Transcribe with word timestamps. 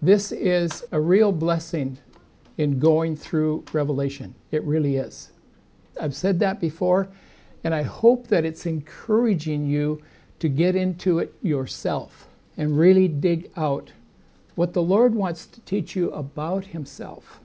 This 0.00 0.30
is 0.30 0.84
a 0.92 1.00
real 1.00 1.32
blessing 1.32 1.98
in 2.56 2.78
going 2.78 3.16
through 3.16 3.64
Revelation. 3.72 4.32
It 4.52 4.62
really 4.62 4.96
is. 4.96 5.32
I've 6.00 6.14
said 6.14 6.38
that 6.38 6.60
before, 6.60 7.08
and 7.64 7.74
I 7.74 7.82
hope 7.82 8.28
that 8.28 8.44
it's 8.44 8.66
encouraging 8.66 9.66
you 9.66 10.00
to 10.38 10.48
get 10.48 10.76
into 10.76 11.18
it 11.18 11.34
yourself 11.42 12.28
and 12.56 12.78
really 12.78 13.08
dig 13.08 13.50
out 13.56 13.90
what 14.54 14.72
the 14.72 14.82
Lord 14.82 15.14
wants 15.14 15.46
to 15.46 15.60
teach 15.62 15.96
you 15.96 16.10
about 16.12 16.64
Himself. 16.64 17.40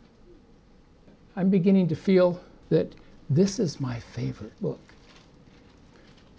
I'm 1.35 1.49
beginning 1.49 1.87
to 1.87 1.95
feel 1.95 2.39
that 2.69 2.93
this 3.31 3.59
is 3.59 3.79
my 3.79 3.99
favorite 3.99 4.59
book. 4.61 4.79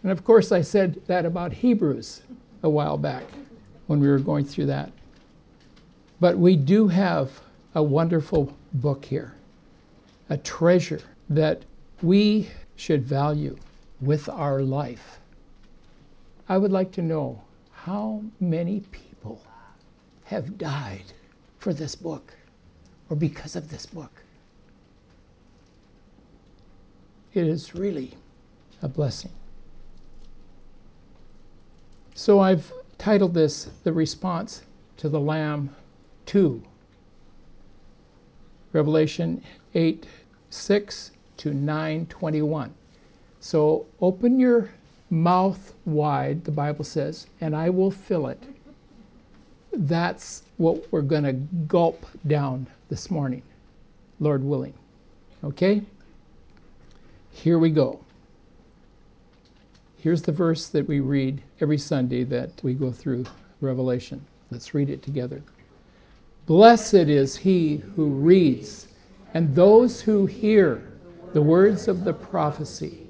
And 0.04 0.12
of 0.12 0.22
course, 0.24 0.52
I 0.52 0.60
said 0.60 1.00
that 1.06 1.26
about 1.26 1.52
Hebrews 1.52 2.22
a 2.62 2.68
while 2.68 2.98
back 2.98 3.24
when 3.88 3.98
we 3.98 4.06
were 4.06 4.20
going 4.20 4.44
through 4.44 4.66
that. 4.66 4.92
But 6.20 6.38
we 6.38 6.56
do 6.56 6.88
have 6.88 7.40
a 7.74 7.82
wonderful 7.82 8.57
book 8.72 9.04
here, 9.04 9.34
a 10.30 10.36
treasure 10.36 11.00
that 11.29 11.62
we 12.02 12.48
should 12.76 13.04
value 13.04 13.56
with 14.00 14.29
our 14.29 14.62
life. 14.62 15.18
I 16.48 16.58
would 16.58 16.72
like 16.72 16.92
to 16.92 17.03
know 17.03 17.40
how 17.72 18.22
many 18.40 18.80
people 18.92 19.40
have 20.25 20.58
died 20.58 21.04
for 21.58 21.72
this 21.72 21.94
book 21.94 22.34
or 23.08 23.17
because 23.17 23.56
of 23.56 23.70
this 23.70 23.86
book. 23.86 24.22
It 27.32 27.46
is 27.46 27.75
really 27.75 28.14
a 28.82 28.89
blessing. 28.89 29.32
So 32.14 32.39
I've 32.39 32.72
titled 32.98 33.34
this 33.34 33.69
The 33.83 33.92
Response 33.92 34.62
to 34.98 35.08
the 35.08 35.20
Lamb 35.20 35.75
2. 36.27 36.62
Revelation 38.72 39.42
8 39.74 40.06
6 40.50 41.11
to 41.36 41.53
921. 41.53 42.72
So 43.41 43.86
open 44.00 44.39
your 44.39 44.70
mouth 45.11 45.75
wide, 45.84 46.44
the 46.44 46.50
Bible 46.50 46.84
says, 46.84 47.27
and 47.41 47.55
I 47.55 47.70
will 47.70 47.91
fill 47.91 48.28
it. 48.28 48.42
That's 49.72 50.42
what 50.56 50.91
we're 50.92 51.03
going 51.03 51.25
to 51.25 51.33
gulp 51.66 52.06
down 52.27 52.66
this 52.88 53.11
morning, 53.11 53.42
Lord 54.20 54.44
willing. 54.44 54.75
Okay? 55.42 55.83
Here 57.31 57.59
we 57.59 57.70
go. 57.70 58.00
Here's 59.98 60.22
the 60.22 60.33
verse 60.33 60.69
that 60.69 60.86
we 60.86 61.00
read 61.00 61.42
every 61.61 61.78
Sunday 61.78 62.25
that 62.25 62.50
we 62.62 62.75
go 62.75 62.92
through 62.92 63.25
Revelation. 63.61 64.25
Let's 64.50 64.75
read 64.75 64.91
it 64.91 65.03
together. 65.03 65.42
Blessed 66.47 66.92
is 67.09 67.37
he 67.37 67.78
who 67.97 68.06
reads, 68.11 68.89
and 69.33 69.55
those 69.55 70.03
who 70.03 70.27
hear 70.27 70.83
the 71.33 71.41
words 71.41 71.89
of 71.89 72.05
the 72.05 72.12
prophecy, 72.12 73.06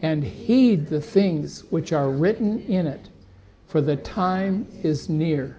and 0.00 0.22
heed 0.22 0.86
the 0.86 1.00
things 1.00 1.64
which 1.72 1.92
are 1.92 2.08
written 2.08 2.60
in 2.60 2.86
it, 2.86 3.08
for 3.66 3.80
the 3.80 3.96
time 3.96 4.64
is 4.84 5.08
near. 5.08 5.56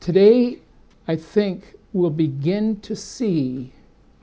Today, 0.00 0.60
I 1.06 1.16
think 1.16 1.74
we'll 1.92 2.08
begin 2.08 2.80
to 2.80 2.96
see 2.96 3.70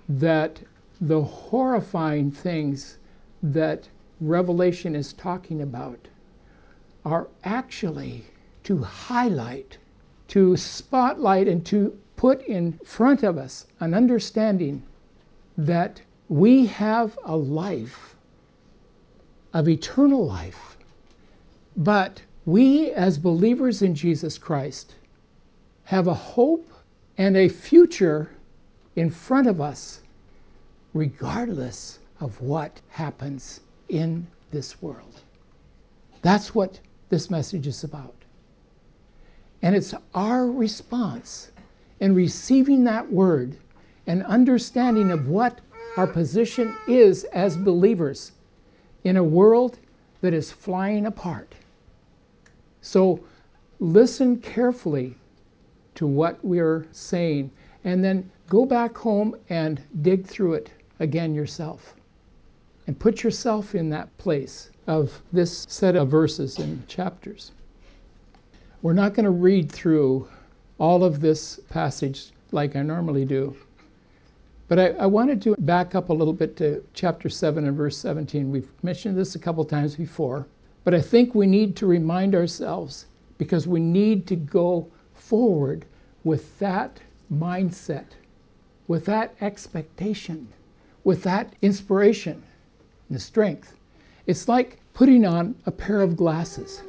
that 0.10 0.60
the 1.00 1.22
horrifying 1.22 2.32
things 2.32 2.98
that 3.44 3.88
Revelation 4.20 4.96
is 4.96 5.14
talking 5.14 5.62
about 5.62 6.08
are 7.06 7.28
actually 7.44 8.24
to 8.64 8.80
highlight, 8.80 9.78
to 10.30 10.56
spotlight, 10.58 11.48
and 11.48 11.66
to 11.66 11.98
put 12.16 12.42
in 12.48 12.74
front 12.84 13.24
of 13.24 13.38
us 13.38 13.68
an 13.80 13.94
understanding 13.94 14.82
that 15.58 16.02
we 16.30 16.66
have 16.66 17.18
a 17.26 17.36
life 17.36 18.16
of 19.54 19.68
eternal 19.68 20.26
life. 20.26 20.78
But 21.76 22.22
we, 22.46 22.92
as 22.92 23.18
believers 23.18 23.82
in 23.82 23.96
Jesus 23.96 24.38
Christ, 24.38 24.96
have 25.84 26.08
a 26.08 26.14
hope 26.14 26.72
and 27.18 27.36
a 27.36 27.50
future 27.50 28.30
in 28.96 29.10
front 29.10 29.48
of 29.48 29.60
us, 29.60 30.02
regardless 30.94 32.00
of 32.20 32.40
what 32.42 32.80
happens 32.90 33.62
in 33.90 34.28
this 34.52 34.82
world. 34.82 35.22
That's 36.22 36.54
what 36.54 36.80
this 37.10 37.30
message 37.30 37.66
is 37.66 37.84
about. 37.84 38.19
And 39.62 39.76
it's 39.76 39.94
our 40.14 40.50
response 40.50 41.52
in 42.00 42.16
receiving 42.16 42.84
that 42.86 43.12
word 43.12 43.58
and 44.08 44.24
understanding 44.24 45.12
of 45.12 45.28
what 45.28 45.60
our 45.98 46.08
position 46.08 46.76
is 46.88 47.26
as 47.26 47.58
believers 47.58 48.32
in 49.04 49.18
a 49.18 49.24
world 49.24 49.80
that 50.22 50.34
is 50.34 50.52
flying 50.52 51.06
apart. 51.06 51.54
So 52.82 53.20
listen 53.80 54.38
carefully 54.38 55.16
to 55.96 56.08
what 56.08 56.44
we're 56.44 56.88
saying 56.92 57.52
and 57.84 58.04
then 58.04 58.30
go 58.48 58.66
back 58.66 58.98
home 58.98 59.36
and 59.50 59.82
dig 60.02 60.26
through 60.26 60.54
it 60.54 60.72
again 61.00 61.34
yourself 61.34 61.96
and 62.88 62.98
put 62.98 63.24
yourself 63.24 63.76
in 63.76 63.90
that 63.90 64.18
place 64.18 64.72
of 64.88 65.22
this 65.32 65.66
set 65.70 65.96
of 65.96 66.10
verses 66.10 66.58
and 66.58 66.88
chapters. 66.88 67.52
We're 68.82 68.94
not 68.94 69.14
going 69.14 69.26
to 69.26 69.32
read 69.32 69.72
through 69.72 70.28
all 70.78 71.04
of 71.04 71.20
this 71.20 71.60
passage 71.70 72.32
like 72.52 72.76
I 72.76 72.82
normally 72.82 73.26
do. 73.26 73.56
But 74.68 74.80
I, 74.80 74.88
I, 74.92 75.06
wanted 75.06 75.42
to 75.42 75.56
back 75.60 75.96
up 75.96 76.10
a 76.10 76.14
little 76.14 76.34
bit 76.34 76.56
to 76.58 76.84
chapter 76.94 77.28
7 77.28 77.66
and 77.66 77.76
verse 77.76 77.98
17. 77.98 78.52
We've 78.52 78.70
mentioned 78.84 79.18
this 79.18 79.36
a 79.36 79.40
couple 79.40 79.66
times 79.66 79.96
before, 79.96 80.48
but 80.84 80.94
I 80.94 81.02
think 81.02 81.36
we 81.36 81.48
need 81.48 81.76
to 81.78 81.88
remind 81.88 82.36
ourselves 82.36 83.08
because 83.38 83.68
we 83.68 83.80
need 83.80 84.28
to 84.28 84.36
go 84.36 84.88
forward 85.14 85.86
with 86.24 86.58
that 86.60 87.00
mindset, 87.34 88.06
with 88.88 89.06
that 89.06 89.36
expectation, 89.42 90.48
with 91.04 91.24
that 91.24 91.54
inspiration 91.62 92.44
the 93.10 93.20
strength. 93.20 93.76
It's 94.28 94.48
like 94.48 94.80
putting 94.94 95.26
on 95.26 95.56
a 95.66 95.72
pair 95.72 96.02
of 96.02 96.16
glasses. 96.16 96.84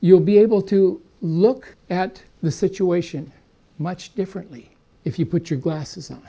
You'll 0.00 0.20
be 0.20 0.38
able 0.38 0.62
to 0.62 1.00
look 1.22 1.74
at 1.90 2.22
the 2.42 2.50
situation 2.50 3.32
much 3.78 4.14
differently 4.14 4.70
if 5.04 5.18
you 5.18 5.26
put 5.26 5.50
your 5.50 5.58
glasses 5.58 6.10
on 6.10 6.26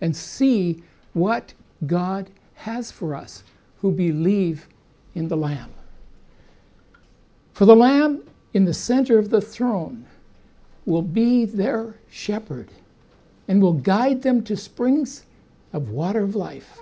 and 0.00 0.14
see 0.14 0.82
what 1.12 1.54
God 1.86 2.30
has 2.54 2.90
for 2.90 3.14
us 3.14 3.44
who 3.80 3.92
believe 3.92 4.66
in 5.14 5.28
the 5.28 5.36
Lamb. 5.36 5.70
For 7.52 7.64
the 7.66 7.76
Lamb 7.76 8.22
in 8.54 8.64
the 8.64 8.74
center 8.74 9.18
of 9.18 9.30
the 9.30 9.40
throne 9.40 10.04
will 10.86 11.02
be 11.02 11.44
their 11.44 11.94
shepherd 12.10 12.68
and 13.48 13.62
will 13.62 13.74
guide 13.74 14.22
them 14.22 14.42
to 14.44 14.56
springs 14.56 15.24
of 15.72 15.90
water 15.90 16.22
of 16.22 16.34
life 16.34 16.80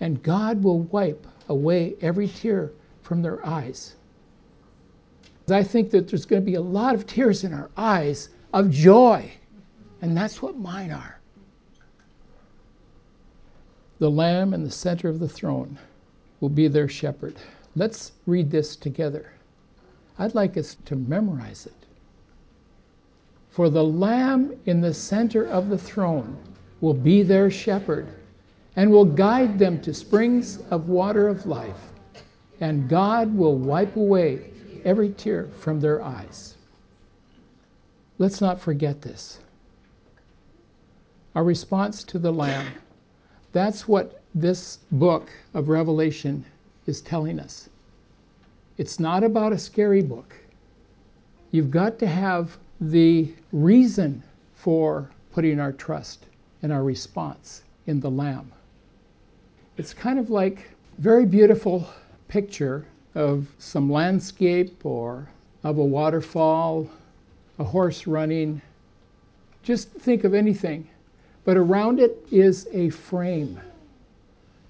and 0.00 0.22
God 0.22 0.62
will 0.62 0.80
wipe 0.80 1.26
away 1.48 1.96
every 2.00 2.28
tear 2.28 2.70
from 3.02 3.22
their 3.22 3.44
eyes. 3.44 3.95
I 5.48 5.62
think 5.62 5.90
that 5.90 6.08
there's 6.08 6.24
going 6.24 6.42
to 6.42 6.46
be 6.46 6.56
a 6.56 6.60
lot 6.60 6.94
of 6.94 7.06
tears 7.06 7.44
in 7.44 7.52
our 7.52 7.70
eyes 7.76 8.30
of 8.52 8.70
joy, 8.70 9.30
and 10.02 10.16
that's 10.16 10.42
what 10.42 10.56
mine 10.56 10.90
are. 10.90 11.20
The 13.98 14.10
Lamb 14.10 14.52
in 14.52 14.64
the 14.64 14.70
center 14.70 15.08
of 15.08 15.20
the 15.20 15.28
throne 15.28 15.78
will 16.40 16.48
be 16.48 16.68
their 16.68 16.88
shepherd. 16.88 17.36
Let's 17.76 18.12
read 18.26 18.50
this 18.50 18.74
together. 18.76 19.32
I'd 20.18 20.34
like 20.34 20.56
us 20.56 20.76
to 20.86 20.96
memorize 20.96 21.66
it. 21.66 21.86
For 23.50 23.70
the 23.70 23.84
Lamb 23.84 24.58
in 24.66 24.80
the 24.80 24.92
center 24.92 25.46
of 25.46 25.68
the 25.68 25.78
throne 25.78 26.36
will 26.80 26.94
be 26.94 27.22
their 27.22 27.50
shepherd 27.50 28.08
and 28.74 28.90
will 28.90 29.04
guide 29.04 29.58
them 29.58 29.80
to 29.80 29.94
springs 29.94 30.58
of 30.70 30.88
water 30.88 31.28
of 31.28 31.46
life, 31.46 31.92
and 32.60 32.88
God 32.88 33.34
will 33.34 33.56
wipe 33.56 33.96
away 33.96 34.50
every 34.86 35.10
tear 35.10 35.48
from 35.58 35.80
their 35.80 36.00
eyes. 36.00 36.54
Let's 38.18 38.40
not 38.40 38.60
forget 38.60 39.02
this. 39.02 39.40
Our 41.34 41.42
response 41.42 42.04
to 42.04 42.18
the 42.20 42.32
Lamb. 42.32 42.68
That's 43.52 43.88
what 43.88 44.22
this 44.32 44.78
book 44.92 45.28
of 45.54 45.68
Revelation 45.68 46.44
is 46.86 47.00
telling 47.00 47.40
us. 47.40 47.68
It's 48.78 49.00
not 49.00 49.24
about 49.24 49.52
a 49.52 49.58
scary 49.58 50.02
book. 50.02 50.34
You've 51.50 51.70
got 51.70 51.98
to 51.98 52.06
have 52.06 52.56
the 52.80 53.34
reason 53.52 54.22
for 54.54 55.10
putting 55.32 55.58
our 55.58 55.72
trust 55.72 56.26
and 56.62 56.72
our 56.72 56.84
response 56.84 57.62
in 57.86 57.98
the 57.98 58.10
Lamb. 58.10 58.52
It's 59.78 59.92
kind 59.92 60.18
of 60.18 60.30
like 60.30 60.70
a 60.98 61.00
very 61.02 61.26
beautiful 61.26 61.88
picture 62.28 62.86
of 63.16 63.48
some 63.58 63.90
landscape 63.90 64.84
or 64.84 65.28
of 65.64 65.78
a 65.78 65.84
waterfall 65.84 66.88
a 67.58 67.64
horse 67.64 68.06
running. 68.06 68.60
Just 69.62 69.90
think 69.90 70.24
of 70.24 70.34
anything. 70.34 70.86
But 71.44 71.56
around 71.56 72.00
it 72.00 72.26
is 72.30 72.68
a 72.72 72.90
frame. 72.90 73.60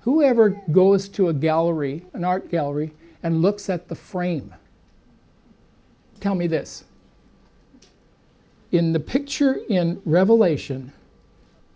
Whoever 0.01 0.51
goes 0.71 1.09
to 1.11 1.29
a 1.29 1.33
gallery, 1.33 2.05
an 2.13 2.23
art 2.23 2.51
gallery, 2.51 2.93
and 3.23 3.43
looks 3.43 3.69
at 3.69 3.89
the 3.89 3.95
frame, 3.95 4.55
tell 6.21 6.35
me 6.35 6.47
this. 6.47 6.85
In 8.71 8.93
the 8.93 9.01
picture 9.01 9.59
in 9.69 10.01
Revelation, 10.05 10.93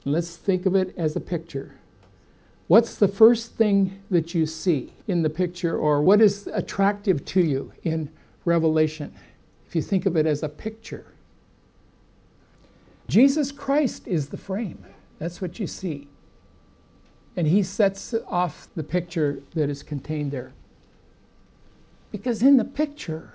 let's 0.05 0.37
think 0.37 0.67
of 0.67 0.77
it 0.77 0.95
as 0.97 1.17
a 1.17 1.21
picture. 1.21 1.75
What's 2.71 2.95
the 2.95 3.09
first 3.09 3.57
thing 3.57 4.01
that 4.13 4.33
you 4.33 4.47
see 4.47 4.93
in 5.09 5.23
the 5.23 5.29
picture, 5.29 5.77
or 5.77 6.03
what 6.03 6.21
is 6.21 6.47
attractive 6.47 7.25
to 7.25 7.41
you 7.41 7.73
in 7.83 8.09
Revelation? 8.45 9.13
If 9.67 9.75
you 9.75 9.83
think 9.83 10.07
of 10.07 10.17
it 10.17 10.25
as 10.25 10.45
a 10.45 10.49
picture, 10.49 11.05
Jesus 13.09 13.51
Christ 13.51 14.07
is 14.07 14.29
the 14.29 14.37
frame. 14.37 14.79
That's 15.19 15.41
what 15.41 15.59
you 15.59 15.67
see. 15.67 16.07
And 17.37 17.45
he 17.45 17.65
sets 17.65 18.15
off 18.29 18.69
the 18.77 18.85
picture 18.85 19.43
that 19.57 19.69
is 19.69 19.83
contained 19.83 20.31
there. 20.31 20.53
Because 22.13 22.45
in 22.45 22.57
the 22.57 22.65
picture, 22.65 23.35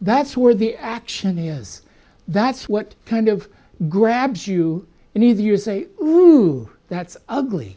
that's 0.00 0.36
where 0.36 0.54
the 0.54 0.74
action 0.74 1.38
is. 1.38 1.82
That's 2.26 2.68
what 2.68 2.96
kind 3.06 3.28
of 3.28 3.46
grabs 3.88 4.48
you, 4.48 4.84
and 5.14 5.22
either 5.22 5.42
you 5.42 5.56
say, 5.58 5.86
Ooh, 6.02 6.68
that's 6.88 7.16
ugly, 7.28 7.76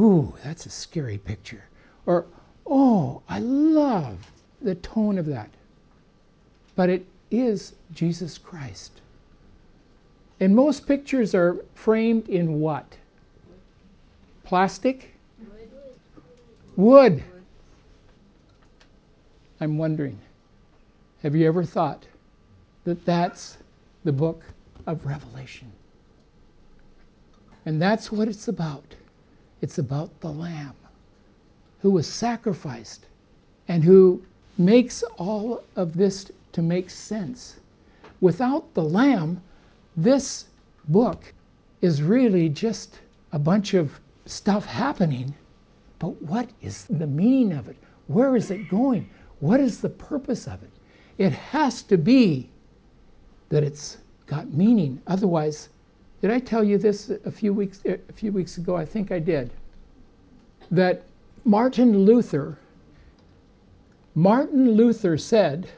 Ooh, 0.00 0.32
that's 0.42 0.64
a 0.64 0.70
scary 0.70 1.18
picture. 1.18 1.62
Or, 2.06 2.24
oh, 2.66 3.20
I 3.28 3.38
love 3.40 4.32
the 4.62 4.76
tone 4.76 5.18
of 5.18 5.26
that. 5.26 5.50
But 6.74 6.88
it 6.88 7.04
is 7.30 7.74
Jesus 7.92 8.38
Christ. 8.38 9.02
And 10.40 10.56
most 10.56 10.86
pictures 10.86 11.34
are 11.34 11.62
framed 11.74 12.30
in 12.30 12.60
what? 12.60 12.96
Plastic? 14.42 15.10
Wood. 16.76 17.22
I'm 19.60 19.76
wondering, 19.76 20.18
have 21.22 21.36
you 21.36 21.46
ever 21.46 21.62
thought 21.62 22.06
that 22.84 23.04
that's 23.04 23.58
the 24.04 24.12
book 24.12 24.42
of 24.86 25.04
Revelation? 25.04 25.70
And 27.66 27.82
that's 27.82 28.10
what 28.10 28.28
it's 28.28 28.48
about. 28.48 28.94
It's 29.60 29.78
about 29.78 30.20
the 30.20 30.32
Lamb 30.32 30.74
who 31.80 31.90
was 31.90 32.06
sacrificed 32.06 33.06
and 33.68 33.84
who 33.84 34.22
makes 34.58 35.02
all 35.16 35.62
of 35.76 35.96
this 35.96 36.30
to 36.52 36.62
make 36.62 36.90
sense. 36.90 37.60
Without 38.20 38.74
the 38.74 38.82
Lamb, 38.82 39.40
this 39.96 40.46
book 40.88 41.32
is 41.80 42.02
really 42.02 42.48
just 42.48 43.00
a 43.32 43.38
bunch 43.38 43.74
of 43.74 43.98
stuff 44.26 44.66
happening. 44.66 45.34
But 45.98 46.20
what 46.22 46.50
is 46.60 46.84
the 46.90 47.06
meaning 47.06 47.52
of 47.56 47.68
it? 47.68 47.76
Where 48.06 48.36
is 48.36 48.50
it 48.50 48.68
going? 48.68 49.08
What 49.40 49.60
is 49.60 49.80
the 49.80 49.88
purpose 49.88 50.46
of 50.46 50.62
it? 50.62 50.70
It 51.18 51.32
has 51.32 51.82
to 51.84 51.96
be 51.96 52.50
that 53.48 53.62
it's 53.64 53.98
got 54.26 54.52
meaning. 54.52 55.00
Otherwise, 55.06 55.68
did 56.20 56.30
I 56.30 56.38
tell 56.38 56.62
you 56.62 56.78
this 56.78 57.10
a 57.24 57.30
few 57.30 57.52
weeks 57.52 57.82
a 57.84 58.12
few 58.12 58.32
weeks 58.32 58.58
ago? 58.58 58.76
I 58.76 58.84
think 58.84 59.10
I 59.10 59.18
did. 59.18 59.50
That 60.70 61.02
Martin 61.44 62.04
Luther 62.04 62.58
Martin 64.14 64.72
Luther 64.72 65.16
said 65.16 65.68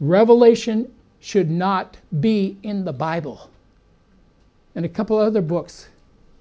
Revelation 0.00 0.90
should 1.20 1.50
not 1.50 1.96
be 2.20 2.56
in 2.62 2.84
the 2.84 2.92
Bible. 2.92 3.50
And 4.74 4.84
a 4.84 4.88
couple 4.88 5.18
other 5.18 5.42
books 5.42 5.88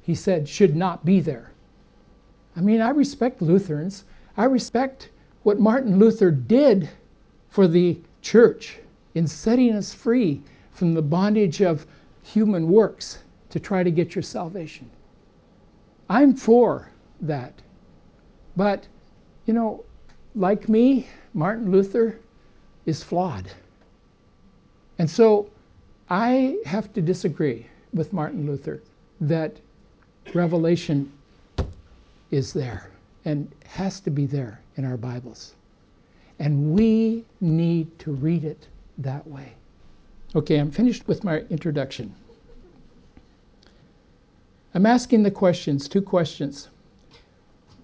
he 0.04 0.14
said 0.14 0.48
should 0.48 0.76
not 0.76 1.04
be 1.04 1.20
there. 1.20 1.52
I 2.56 2.62
mean, 2.62 2.82
I 2.82 2.90
respect 2.90 3.42
Lutherans. 3.42 4.06
I 4.38 4.46
respect 4.46 5.10
what 5.44 5.60
Martin 5.60 5.98
Luther 5.98 6.32
did 6.32 6.90
for 7.50 7.68
the 7.68 7.98
church 8.22 8.78
in 9.16 9.26
setting 9.28 9.74
us 9.74 9.94
free 9.94 10.42
from 10.72 10.94
the 10.94 11.02
bondage 11.02 11.62
of 11.62 11.88
human 12.28 12.68
works 12.68 13.20
to 13.50 13.60
try 13.60 13.84
to 13.84 13.92
get 13.92 14.16
your 14.16 14.22
salvation. 14.22 14.90
I'm 16.10 16.36
for 16.36 16.90
that. 17.22 17.54
But, 18.56 18.88
you 19.46 19.54
know, 19.54 19.84
like 20.36 20.68
me, 20.68 21.08
Martin 21.34 21.72
Luther 21.72 22.20
is 22.86 23.04
flawed. 23.04 23.50
And 25.00 25.10
so 25.10 25.50
I 26.10 26.58
have 26.66 26.92
to 26.94 27.02
disagree 27.02 27.66
with 27.94 28.14
Martin 28.14 28.46
Luther 28.46 28.82
that 29.22 29.60
Revelation 30.34 31.12
is 32.32 32.52
there 32.52 32.90
and 33.26 33.50
has 33.66 34.00
to 34.02 34.10
be 34.10 34.26
there 34.26 34.60
in 34.76 34.86
our 34.86 34.98
Bibles. 34.98 35.54
And 36.40 36.74
we 36.74 37.26
need 37.42 37.98
to 38.00 38.12
read 38.12 38.44
it 38.44 38.68
that 38.98 39.26
way. 39.28 39.54
Okay, 40.36 40.58
I'm 40.58 40.72
finished 40.72 41.08
with 41.08 41.24
my 41.24 41.40
introduction. 41.50 42.14
I'm 44.74 44.86
asking 44.86 45.24
the 45.24 45.32
questions, 45.32 45.88
two 45.88 46.02
questions. 46.02 46.68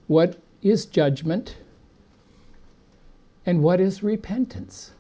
What 0.08 0.38
is 0.62 0.86
judgment? 0.86 1.56
And 3.46 3.64
what 3.64 3.80
is 3.80 4.04
repentance? 4.04 4.92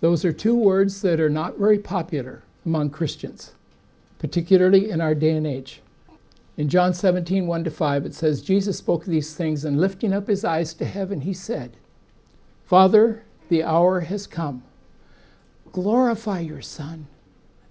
Those 0.00 0.24
are 0.24 0.32
two 0.32 0.54
words 0.54 1.00
that 1.02 1.20
are 1.20 1.30
not 1.30 1.58
very 1.58 1.78
popular 1.78 2.42
among 2.66 2.90
Christians, 2.90 3.52
particularly 4.18 4.90
in 4.90 5.00
our 5.00 5.14
day 5.14 5.36
and 5.36 5.46
age. 5.46 5.80
In 6.58 6.68
John 6.68 6.92
17, 6.92 7.46
1 7.46 7.64
to 7.64 7.70
5, 7.70 8.06
it 8.06 8.14
says, 8.14 8.42
Jesus 8.42 8.76
spoke 8.76 9.04
these 9.04 9.34
things, 9.34 9.64
and 9.64 9.80
lifting 9.80 10.12
up 10.12 10.28
his 10.28 10.44
eyes 10.44 10.74
to 10.74 10.84
heaven, 10.84 11.22
he 11.22 11.32
said, 11.32 11.76
Father, 12.66 13.22
the 13.48 13.64
hour 13.64 14.00
has 14.00 14.26
come. 14.26 14.62
Glorify 15.72 16.40
your 16.40 16.60
Son, 16.60 17.06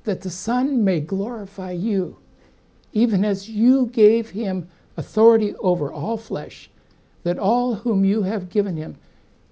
that 0.03 0.21
the 0.21 0.29
Son 0.29 0.83
may 0.83 0.99
glorify 0.99 1.71
you, 1.71 2.17
even 2.93 3.23
as 3.23 3.47
you 3.49 3.87
gave 3.87 4.29
him 4.29 4.67
authority 4.97 5.55
over 5.57 5.91
all 5.91 6.17
flesh, 6.17 6.69
that 7.23 7.37
all 7.37 7.75
whom 7.75 8.03
you 8.03 8.23
have 8.23 8.49
given 8.49 8.75
him, 8.75 8.95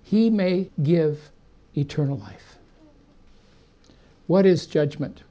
he 0.03 0.29
may 0.29 0.69
give 0.81 1.31
eternal 1.77 2.17
life. 2.17 2.57
What 4.27 4.45
is 4.45 4.65
judgment? 4.65 5.23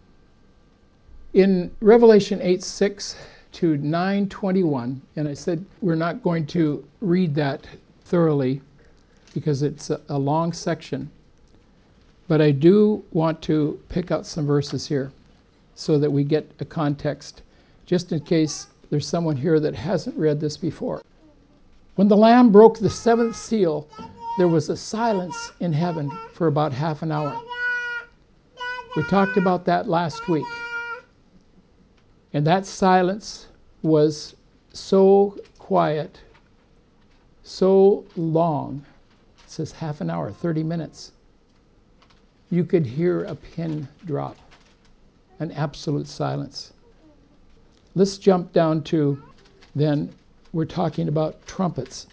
In 1.34 1.70
Revelation 1.80 2.40
8 2.40 2.62
6 2.62 3.16
to 3.52 3.76
921, 3.76 5.00
and 5.16 5.28
I 5.28 5.34
said 5.34 5.64
we're 5.80 5.94
not 5.94 6.22
going 6.22 6.46
to 6.46 6.84
read 7.00 7.34
that 7.34 7.66
thoroughly 8.04 8.60
because 9.34 9.62
it's 9.62 9.90
a, 9.90 10.00
a 10.08 10.18
long 10.18 10.52
section, 10.52 11.10
but 12.28 12.42
I 12.42 12.50
do 12.50 13.02
want 13.12 13.40
to 13.42 13.80
pick 13.88 14.10
out 14.10 14.26
some 14.26 14.46
verses 14.46 14.86
here 14.86 15.10
so 15.74 15.98
that 15.98 16.10
we 16.10 16.24
get 16.24 16.50
a 16.60 16.64
context, 16.64 17.42
just 17.86 18.12
in 18.12 18.20
case 18.20 18.68
there's 18.90 19.06
someone 19.06 19.36
here 19.36 19.58
that 19.58 19.74
hasn't 19.74 20.16
read 20.16 20.38
this 20.38 20.56
before. 20.56 21.02
When 21.94 22.06
the 22.06 22.16
Lamb 22.16 22.52
broke 22.52 22.78
the 22.78 22.90
seventh 22.90 23.34
seal, 23.34 23.88
there 24.36 24.48
was 24.48 24.68
a 24.68 24.76
silence 24.76 25.52
in 25.60 25.72
heaven 25.72 26.10
for 26.34 26.46
about 26.46 26.72
half 26.72 27.02
an 27.02 27.10
hour. 27.10 27.36
We 28.94 29.02
talked 29.04 29.36
about 29.36 29.64
that 29.64 29.88
last 29.88 30.28
week. 30.28 30.46
And 32.34 32.46
that 32.46 32.66
silence 32.66 33.46
was 33.82 34.36
so 34.72 35.38
quiet, 35.58 36.20
so 37.42 38.04
long. 38.16 38.84
It 39.44 39.50
says 39.50 39.72
half 39.72 40.00
an 40.00 40.10
hour, 40.10 40.30
30 40.30 40.62
minutes. 40.62 41.12
You 42.50 42.64
could 42.64 42.86
hear 42.86 43.24
a 43.24 43.34
pin 43.34 43.88
drop, 44.06 44.36
an 45.38 45.52
absolute 45.52 46.06
silence. 46.08 46.72
Let's 47.94 48.16
jump 48.16 48.52
down 48.52 48.82
to 48.84 49.22
then, 49.74 50.10
we're 50.52 50.64
talking 50.64 51.08
about 51.08 51.46
trumpets. 51.46 52.06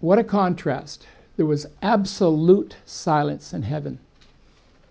What 0.00 0.18
a 0.18 0.24
contrast. 0.24 1.06
There 1.36 1.46
was 1.46 1.66
absolute 1.82 2.76
silence 2.86 3.52
in 3.52 3.62
heaven. 3.62 3.98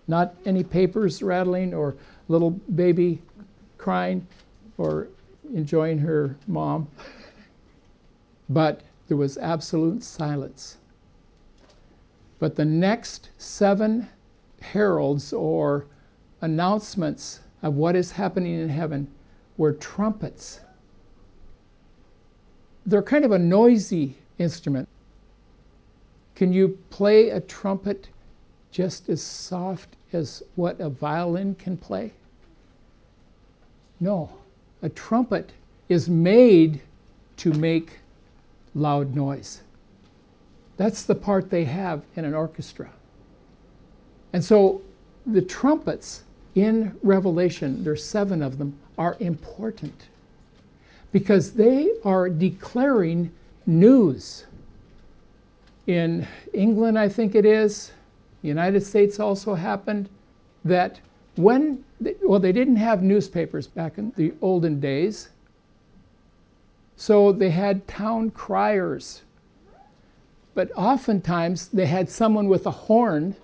Not 0.06 0.34
any 0.44 0.62
papers 0.62 1.22
rattling 1.22 1.74
or 1.74 1.96
little 2.28 2.50
baby 2.50 3.20
crying 3.78 4.26
or 4.78 5.08
enjoying 5.52 5.98
her 5.98 6.36
mom. 6.46 6.88
But 8.50 8.82
there 9.08 9.16
was 9.16 9.38
absolute 9.38 10.02
silence. 10.02 10.76
But 12.38 12.56
the 12.56 12.64
next 12.66 13.30
seven 13.38 14.06
heralds 14.64 15.32
or 15.32 15.86
announcements 16.40 17.40
of 17.62 17.74
what 17.74 17.94
is 17.94 18.10
happening 18.10 18.58
in 18.60 18.68
heaven 18.68 19.06
were 19.56 19.72
trumpets. 19.72 20.60
They're 22.86 23.02
kind 23.02 23.24
of 23.24 23.32
a 23.32 23.38
noisy 23.38 24.16
instrument. 24.38 24.88
Can 26.34 26.52
you 26.52 26.78
play 26.90 27.30
a 27.30 27.40
trumpet 27.40 28.08
just 28.70 29.08
as 29.08 29.22
soft 29.22 29.88
as 30.12 30.42
what 30.56 30.80
a 30.80 30.90
violin 30.90 31.54
can 31.54 31.76
play? 31.76 32.12
No. 34.00 34.28
A 34.82 34.88
trumpet 34.88 35.52
is 35.88 36.08
made 36.08 36.80
to 37.36 37.52
make 37.52 37.98
loud 38.74 39.14
noise. 39.14 39.62
That's 40.76 41.04
the 41.04 41.14
part 41.14 41.50
they 41.50 41.64
have 41.64 42.02
in 42.16 42.24
an 42.24 42.34
orchestra. 42.34 42.90
And 44.34 44.44
so 44.44 44.82
the 45.26 45.40
trumpets 45.40 46.24
in 46.56 46.92
Revelation, 47.04 47.84
there's 47.84 48.04
seven 48.04 48.42
of 48.42 48.58
them, 48.58 48.76
are 48.98 49.16
important 49.20 50.08
because 51.12 51.52
they 51.52 51.92
are 52.04 52.28
declaring 52.28 53.30
news. 53.66 54.44
In 55.86 56.26
England, 56.52 56.98
I 56.98 57.08
think 57.08 57.36
it 57.36 57.46
is, 57.46 57.92
the 58.42 58.48
United 58.48 58.82
States 58.82 59.20
also 59.20 59.54
happened 59.54 60.08
that 60.64 60.98
when, 61.36 61.84
they, 62.00 62.16
well, 62.24 62.40
they 62.40 62.52
didn't 62.52 62.76
have 62.76 63.04
newspapers 63.04 63.68
back 63.68 63.98
in 63.98 64.12
the 64.16 64.32
olden 64.42 64.80
days, 64.80 65.28
so 66.96 67.30
they 67.30 67.50
had 67.50 67.86
town 67.86 68.32
criers. 68.32 69.22
But 70.54 70.72
oftentimes 70.74 71.68
they 71.68 71.86
had 71.86 72.08
someone 72.08 72.48
with 72.48 72.66
a 72.66 72.72
horn 72.72 73.36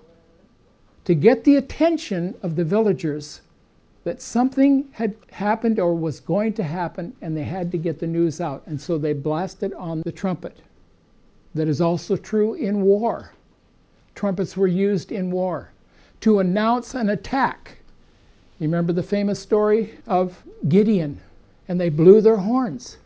to 1.05 1.15
get 1.15 1.43
the 1.43 1.55
attention 1.55 2.35
of 2.43 2.55
the 2.55 2.63
villagers 2.63 3.41
that 4.03 4.21
something 4.21 4.87
had 4.91 5.15
happened 5.31 5.79
or 5.79 5.95
was 5.95 6.19
going 6.19 6.53
to 6.53 6.63
happen 6.63 7.13
and 7.21 7.35
they 7.35 7.43
had 7.43 7.71
to 7.71 7.77
get 7.77 7.99
the 7.99 8.07
news 8.07 8.41
out. 8.41 8.63
And 8.65 8.79
so 8.79 8.97
they 8.97 9.13
blasted 9.13 9.73
on 9.73 10.01
the 10.01 10.11
trumpet. 10.11 10.57
That 11.53 11.67
is 11.67 11.81
also 11.81 12.15
true 12.15 12.53
in 12.53 12.81
war. 12.81 13.31
Trumpets 14.15 14.57
were 14.57 14.67
used 14.67 15.11
in 15.11 15.31
war 15.31 15.69
to 16.21 16.39
announce 16.39 16.95
an 16.95 17.09
attack. 17.09 17.77
You 18.59 18.67
remember 18.67 18.93
the 18.93 19.03
famous 19.03 19.39
story 19.39 19.97
of 20.07 20.43
Gideon, 20.69 21.19
and 21.67 21.79
they 21.79 21.89
blew 21.89 22.21
their 22.21 22.37
horns 22.37 22.97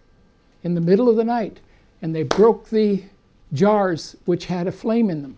in 0.64 0.76
the 0.76 0.82
middle 0.82 1.10
of 1.10 1.16
the 1.16 1.24
night, 1.24 1.60
and 2.02 2.14
they 2.14 2.24
broke 2.24 2.70
the 2.70 3.04
jars 3.54 4.16
which 4.26 4.46
had 4.46 4.68
a 4.68 4.72
flame 4.72 5.10
in 5.10 5.22
them, 5.22 5.38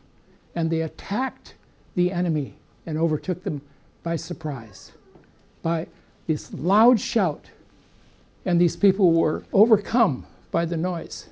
and 0.56 0.70
they 0.70 0.82
attacked 0.82 1.54
the 1.98 2.13
enemy 2.13 2.54
and 2.86 2.98
overtook 2.98 3.44
them 3.44 3.62
by 4.04 4.16
surprise 4.16 4.94
by 5.68 5.86
this 6.27 6.54
loud 6.54 6.98
shout, 6.98 7.50
and 8.46 8.62
these 8.62 8.77
people 8.77 9.12
were 9.12 9.44
overcome 9.51 10.25
by 10.50 10.63
the 10.63 10.77
noise. 10.77 11.27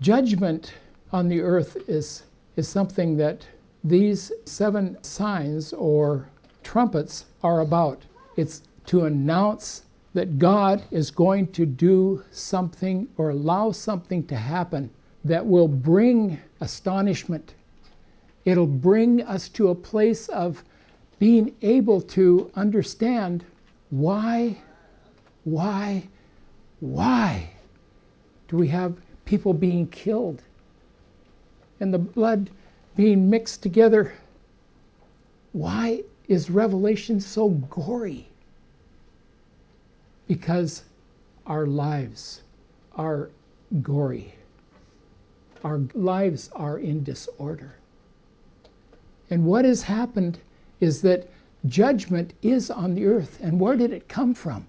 Judgment 0.00 0.74
on 1.12 1.28
the 1.28 1.40
earth 1.40 1.76
is, 1.88 2.24
is 2.56 2.68
something 2.68 3.16
that 3.16 3.46
these 3.82 4.30
seven 4.44 5.02
signs 5.02 5.72
or 5.72 6.28
trumpets 6.62 7.24
are 7.42 7.60
about. 7.60 8.02
It's 8.36 8.60
to 8.86 9.04
announce 9.06 9.84
that 10.12 10.38
God 10.38 10.82
is 10.90 11.10
going 11.10 11.46
to 11.52 11.64
do 11.64 12.22
something 12.30 13.08
or 13.16 13.30
allow 13.30 13.72
something 13.72 14.26
to 14.26 14.36
happen 14.36 14.90
that 15.24 15.46
will 15.46 15.68
bring 15.68 16.38
astonishment. 16.60 17.54
It'll 18.44 18.66
bring 18.66 19.22
us 19.22 19.48
to 19.50 19.68
a 19.68 19.74
place 19.74 20.28
of 20.28 20.62
being 21.18 21.54
able 21.62 22.00
to 22.02 22.50
understand 22.54 23.44
why, 23.90 24.58
why, 25.44 26.08
why 26.80 27.50
do 28.48 28.56
we 28.56 28.68
have 28.68 28.98
people 29.24 29.54
being 29.54 29.86
killed 29.86 30.42
and 31.80 31.92
the 31.94 31.98
blood 31.98 32.50
being 32.96 33.30
mixed 33.30 33.62
together? 33.62 34.12
Why 35.52 36.02
is 36.28 36.50
Revelation 36.50 37.20
so 37.20 37.48
gory? 37.48 38.28
Because 40.26 40.82
our 41.46 41.66
lives 41.66 42.42
are 42.96 43.30
gory. 43.82 44.34
Our 45.62 45.80
lives 45.94 46.50
are 46.54 46.78
in 46.78 47.02
disorder. 47.04 47.74
And 49.34 49.46
what 49.46 49.64
has 49.64 49.82
happened 49.82 50.38
is 50.78 51.02
that 51.02 51.28
judgment 51.66 52.34
is 52.42 52.70
on 52.70 52.94
the 52.94 53.06
earth. 53.06 53.40
And 53.42 53.58
where 53.58 53.74
did 53.74 53.92
it 53.92 54.08
come 54.08 54.32
from? 54.32 54.64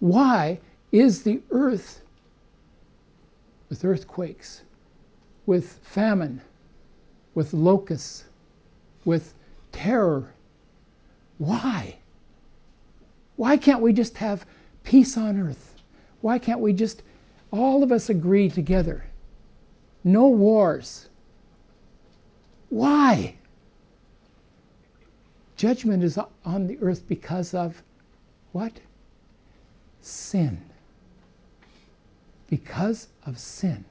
Why 0.00 0.58
is 0.90 1.22
the 1.22 1.40
earth 1.52 2.02
with 3.68 3.84
earthquakes, 3.84 4.62
with 5.46 5.74
famine, 5.84 6.40
with 7.36 7.54
locusts, 7.54 8.24
with 9.04 9.34
terror? 9.70 10.34
Why? 11.38 11.94
Why 13.36 13.56
can't 13.56 13.82
we 13.82 13.92
just 13.92 14.16
have 14.16 14.44
peace 14.82 15.16
on 15.16 15.38
earth? 15.38 15.76
Why 16.22 16.40
can't 16.40 16.58
we 16.58 16.72
just, 16.72 17.04
all 17.52 17.84
of 17.84 17.92
us 17.92 18.10
agree 18.10 18.50
together? 18.50 19.04
No 20.02 20.26
wars. 20.26 21.08
Why? 22.68 23.37
Judgment 25.58 26.04
is 26.04 26.16
on 26.44 26.68
the 26.68 26.78
earth 26.80 27.02
because 27.08 27.52
of 27.52 27.82
what? 28.52 28.78
Sin. 30.00 30.56
Because 32.48 33.08
of 33.26 33.40
sin. 33.40 33.84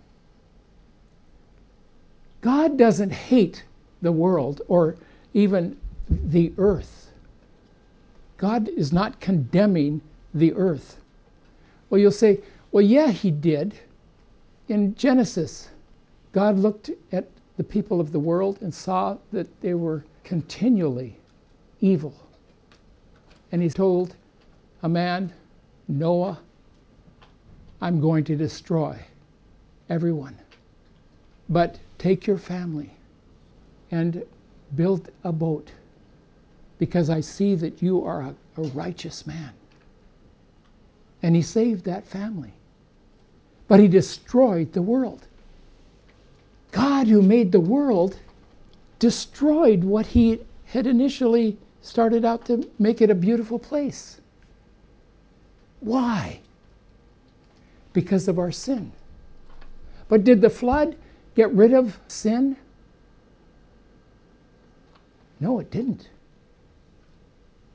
God 2.39 2.77
doesn't 2.77 3.11
hate 3.11 3.65
the 4.01 4.13
world 4.13 4.61
or 4.69 4.95
even 5.33 5.77
the 6.09 6.53
earth. 6.57 7.11
God 8.37 8.69
is 8.69 8.93
not 8.93 9.19
condemning 9.19 9.99
the 10.33 10.53
earth. 10.53 11.01
Well, 11.89 11.99
you'll 11.99 12.11
say, 12.11 12.39
well, 12.71 12.83
yeah, 12.83 13.11
he 13.11 13.29
did. 13.29 13.77
In 14.69 14.95
Genesis, 14.95 15.67
God 16.31 16.57
looked 16.57 16.91
at 17.11 17.27
the 17.57 17.63
people 17.65 17.99
of 17.99 18.13
the 18.13 18.19
world 18.19 18.59
and 18.61 18.73
saw 18.73 19.17
that 19.33 19.59
they 19.59 19.73
were 19.73 20.05
continually 20.23 21.16
evil. 21.81 22.13
And 23.51 23.61
he 23.61 23.69
told 23.69 24.15
a 24.83 24.89
man, 24.89 25.33
Noah, 25.87 26.39
I'm 27.81 28.01
going 28.01 28.23
to 28.25 28.35
destroy 28.35 28.99
everyone. 29.89 30.37
But 31.49 31.79
take 31.97 32.27
your 32.27 32.37
family 32.37 32.91
and 33.91 34.23
build 34.75 35.09
a 35.23 35.31
boat 35.31 35.71
because 36.77 37.09
I 37.09 37.21
see 37.21 37.55
that 37.55 37.81
you 37.81 38.03
are 38.03 38.21
a, 38.21 38.35
a 38.57 38.61
righteous 38.69 39.25
man. 39.25 39.51
And 41.23 41.35
he 41.35 41.41
saved 41.41 41.85
that 41.85 42.05
family. 42.05 42.53
But 43.67 43.79
he 43.79 43.87
destroyed 43.87 44.73
the 44.73 44.81
world. 44.81 45.27
God, 46.71 47.07
who 47.07 47.21
made 47.21 47.51
the 47.51 47.59
world, 47.59 48.19
destroyed 48.99 49.83
what 49.83 50.05
he 50.05 50.39
had 50.65 50.85
initially 50.85 51.57
started 51.87 52.25
out 52.25 52.45
to 52.45 52.69
make 52.79 53.01
it 53.01 53.09
a 53.09 53.15
beautiful 53.15 53.57
place. 53.57 54.19
Why? 55.79 56.41
Because 57.93 58.27
of 58.27 58.37
our 58.37 58.51
sin. 58.51 58.91
But 60.09 60.25
did 60.25 60.41
the 60.41 60.49
flood 60.49 60.97
get 61.35 61.51
rid 61.53 61.73
of 61.73 61.97
sin? 62.09 62.57
No, 65.39 65.59
it 65.59 65.71
didn't. 65.71 66.09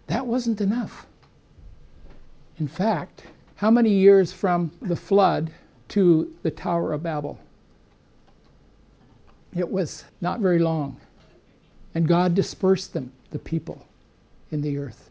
That 0.09 0.27
wasn't 0.27 0.61
enough. 0.61 1.07
In 2.59 2.69
fact, 2.69 3.23
how 3.57 3.71
many 3.71 3.91
years 3.91 4.31
from 4.31 4.71
the 4.83 4.97
flood 4.97 5.51
to 5.89 6.33
the 6.43 6.51
Tower 6.51 6.93
of 6.93 7.03
Babel? 7.03 7.39
It 9.57 9.71
was 9.71 10.05
not 10.21 10.41
very 10.41 10.59
long. 10.59 11.01
And 11.95 12.07
God 12.07 12.35
dispersed 12.35 12.93
them, 12.93 13.11
the 13.31 13.39
people 13.39 13.87
in 14.53 14.61
the 14.61 14.79
earth. 14.79 15.11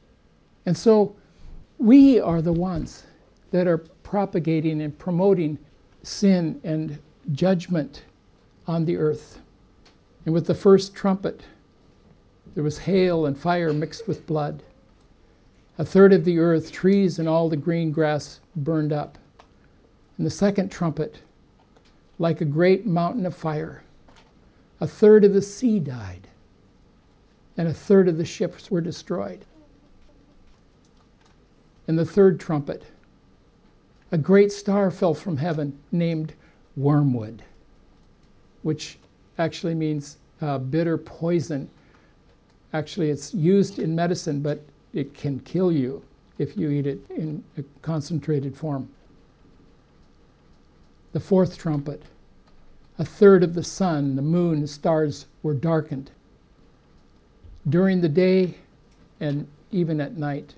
And 0.66 0.78
so 0.78 1.16
we 1.80 2.20
are 2.20 2.42
the 2.42 2.54
ones 2.54 3.04
that 3.50 3.68
are 3.68 3.80
propagating 3.80 4.82
and 4.82 4.98
promoting 4.98 5.58
sin 6.04 6.62
and 6.64 6.98
judgment 7.34 8.04
on 8.68 8.86
the 8.86 8.98
earth. 8.98 9.40
And 10.26 10.34
with 10.34 10.46
the 10.46 10.56
first 10.56 10.94
trumpet, 10.94 11.42
there 12.54 12.64
was 12.64 12.78
hail 12.78 13.26
and 13.26 13.38
fire 13.38 13.74
mixed 13.74 14.08
with 14.08 14.26
blood. 14.28 14.64
A 15.78 15.86
third 15.86 16.14
of 16.14 16.24
the 16.26 16.38
earth, 16.38 16.72
trees, 16.72 17.18
and 17.18 17.28
all 17.28 17.50
the 17.50 17.58
green 17.58 17.92
grass 17.92 18.40
burned 18.58 18.94
up. 18.94 19.18
And 20.18 20.26
the 20.26 20.32
second 20.32 20.70
trumpet, 20.70 21.22
like 22.20 22.42
a 22.42 22.46
great 22.46 22.86
mountain 22.86 23.26
of 23.26 23.36
fire, 23.36 23.84
a 24.80 24.88
third 24.88 25.24
of 25.24 25.34
the 25.34 25.42
sea 25.42 25.80
died 25.80 26.28
and 27.58 27.68
a 27.68 27.74
third 27.74 28.08
of 28.08 28.18
the 28.18 28.26
ships 28.26 28.72
were 28.72 28.82
destroyed. 28.82 29.46
In 31.88 31.96
the 31.96 32.06
third 32.06 32.40
trumpet, 32.40 32.84
a 34.12 34.18
great 34.18 34.52
star 34.52 34.92
fell 34.92 35.14
from 35.14 35.38
heaven 35.38 35.78
named 35.92 36.34
Wormwood, 36.78 37.44
which 38.62 38.98
actually 39.38 39.76
means 39.76 40.18
uh, 40.42 40.58
bitter 40.58 40.98
poison. 40.98 41.70
Actually, 42.74 43.10
it's 43.10 43.34
used 43.34 43.80
in 43.80 43.96
medicine, 43.96 44.42
but 44.42 44.62
it 44.94 45.14
can 45.14 45.40
kill 45.40 45.72
you 45.72 46.02
if 46.38 46.58
you 46.58 46.70
eat 46.70 46.88
it 46.88 47.00
in 47.10 47.44
a 47.58 47.64
concentrated 47.82 48.56
form. 48.56 48.88
The 51.12 51.20
fourth 51.20 51.58
trumpet. 51.58 52.04
A 52.98 53.06
third 53.06 53.44
of 53.44 53.54
the 53.54 53.64
sun, 53.64 54.16
the 54.16 54.22
moon, 54.22 54.60
and 54.60 54.70
stars 54.70 55.26
were 55.44 55.54
darkened 55.54 56.12
during 57.70 58.02
the 58.02 58.10
day 58.10 58.56
and 59.20 59.48
even 59.72 60.02
at 60.02 60.18
night. 60.18 60.56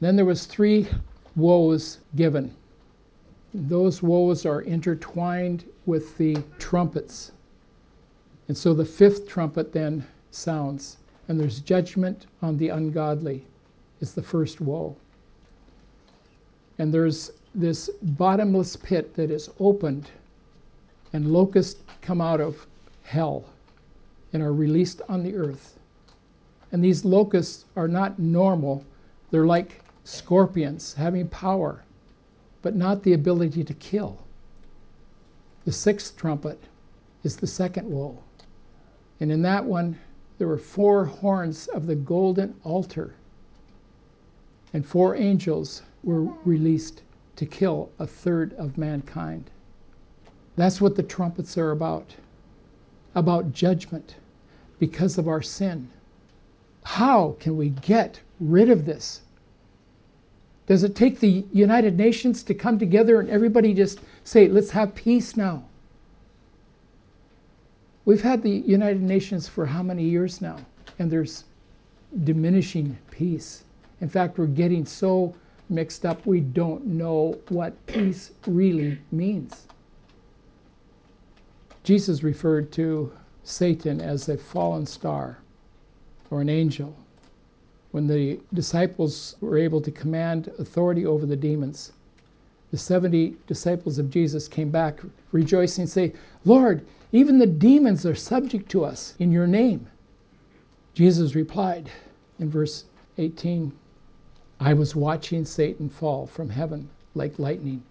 Then 0.00 0.16
there 0.16 0.24
was 0.24 0.46
three 0.46 0.88
woes 1.36 1.98
given. 2.16 2.54
Those 3.54 4.02
woes 4.02 4.44
are 4.44 4.62
intertwined 4.62 5.64
with 5.86 6.16
the 6.18 6.36
trumpets. 6.58 7.32
And 8.48 8.56
so 8.56 8.74
the 8.74 8.84
fifth 8.84 9.28
trumpet 9.28 9.72
then 9.72 10.04
sounds, 10.30 10.96
and 11.28 11.38
there's 11.38 11.60
judgment 11.60 12.26
on 12.42 12.56
the 12.56 12.68
ungodly, 12.70 13.44
is 14.00 14.14
the 14.14 14.22
first 14.22 14.60
woe. 14.60 14.96
And 16.78 16.92
there's 16.92 17.30
this 17.54 17.90
bottomless 18.02 18.76
pit 18.76 19.14
that 19.14 19.30
is 19.30 19.50
opened, 19.60 20.10
and 21.12 21.32
locusts 21.32 21.82
come 22.00 22.20
out 22.20 22.40
of 22.40 22.66
hell 23.02 23.44
and 24.32 24.42
are 24.42 24.52
released 24.52 25.02
on 25.08 25.22
the 25.22 25.34
earth. 25.34 25.78
And 26.72 26.84
these 26.84 27.04
locusts 27.04 27.64
are 27.76 27.88
not 27.88 28.18
normal, 28.18 28.84
they're 29.30 29.46
like 29.46 29.82
scorpions 30.04 30.94
having 30.94 31.28
power, 31.28 31.82
but 32.62 32.76
not 32.76 33.02
the 33.02 33.12
ability 33.12 33.64
to 33.64 33.74
kill. 33.74 34.18
The 35.64 35.72
sixth 35.72 36.16
trumpet 36.16 36.58
is 37.22 37.36
the 37.36 37.46
second 37.46 37.90
woe. 37.90 38.18
And 39.20 39.30
in 39.30 39.42
that 39.42 39.64
one, 39.64 39.98
there 40.38 40.48
were 40.48 40.58
four 40.58 41.04
horns 41.04 41.66
of 41.68 41.86
the 41.86 41.94
golden 41.94 42.54
altar, 42.64 43.14
and 44.72 44.86
four 44.86 45.16
angels 45.16 45.82
were 46.02 46.22
released 46.44 47.02
to 47.36 47.44
kill 47.46 47.90
a 47.98 48.06
third 48.06 48.54
of 48.54 48.78
mankind. 48.78 49.50
That's 50.56 50.80
what 50.80 50.96
the 50.96 51.02
trumpets 51.02 51.58
are 51.58 51.72
about 51.72 52.14
about 53.14 53.52
judgment 53.52 54.16
because 54.78 55.18
of 55.18 55.28
our 55.28 55.42
sin. 55.42 55.88
How 56.84 57.36
can 57.40 57.56
we 57.56 57.70
get 57.70 58.20
rid 58.40 58.70
of 58.70 58.84
this? 58.84 59.20
Does 60.66 60.84
it 60.84 60.94
take 60.94 61.18
the 61.18 61.44
United 61.52 61.96
Nations 61.96 62.42
to 62.44 62.54
come 62.54 62.78
together 62.78 63.20
and 63.20 63.28
everybody 63.28 63.74
just 63.74 64.00
say, 64.24 64.48
let's 64.48 64.70
have 64.70 64.94
peace 64.94 65.36
now? 65.36 65.64
We've 68.04 68.22
had 68.22 68.42
the 68.42 68.62
United 68.66 69.02
Nations 69.02 69.48
for 69.48 69.66
how 69.66 69.82
many 69.82 70.04
years 70.04 70.40
now? 70.40 70.58
And 70.98 71.10
there's 71.10 71.44
diminishing 72.24 72.96
peace. 73.10 73.64
In 74.00 74.08
fact, 74.08 74.38
we're 74.38 74.46
getting 74.46 74.86
so 74.86 75.34
mixed 75.68 76.04
up 76.04 76.24
we 76.26 76.40
don't 76.40 76.84
know 76.86 77.38
what 77.48 77.74
peace 77.86 78.32
really 78.46 78.98
means. 79.12 79.66
Jesus 81.82 82.22
referred 82.22 82.70
to 82.72 83.10
Satan 83.42 84.02
as 84.02 84.28
a 84.28 84.36
fallen 84.36 84.84
star 84.84 85.38
or 86.30 86.42
an 86.42 86.48
angel. 86.50 86.94
When 87.90 88.06
the 88.06 88.38
disciples 88.52 89.36
were 89.40 89.56
able 89.56 89.80
to 89.80 89.90
command 89.90 90.52
authority 90.58 91.06
over 91.06 91.24
the 91.24 91.36
demons, 91.36 91.92
the 92.70 92.76
70 92.76 93.34
disciples 93.46 93.98
of 93.98 94.10
Jesus 94.10 94.46
came 94.46 94.70
back 94.70 95.00
rejoicing 95.32 95.82
and 95.82 95.90
say, 95.90 96.12
Lord, 96.44 96.84
even 97.12 97.38
the 97.38 97.46
demons 97.46 98.04
are 98.04 98.14
subject 98.14 98.68
to 98.70 98.84
us 98.84 99.14
in 99.18 99.32
your 99.32 99.46
name. 99.46 99.88
Jesus 100.92 101.34
replied 101.34 101.90
in 102.38 102.50
verse 102.50 102.84
18, 103.16 103.72
I 104.60 104.74
was 104.74 104.94
watching 104.94 105.46
Satan 105.46 105.88
fall 105.88 106.26
from 106.26 106.50
heaven 106.50 106.90
like 107.14 107.38
lightning. 107.38 107.82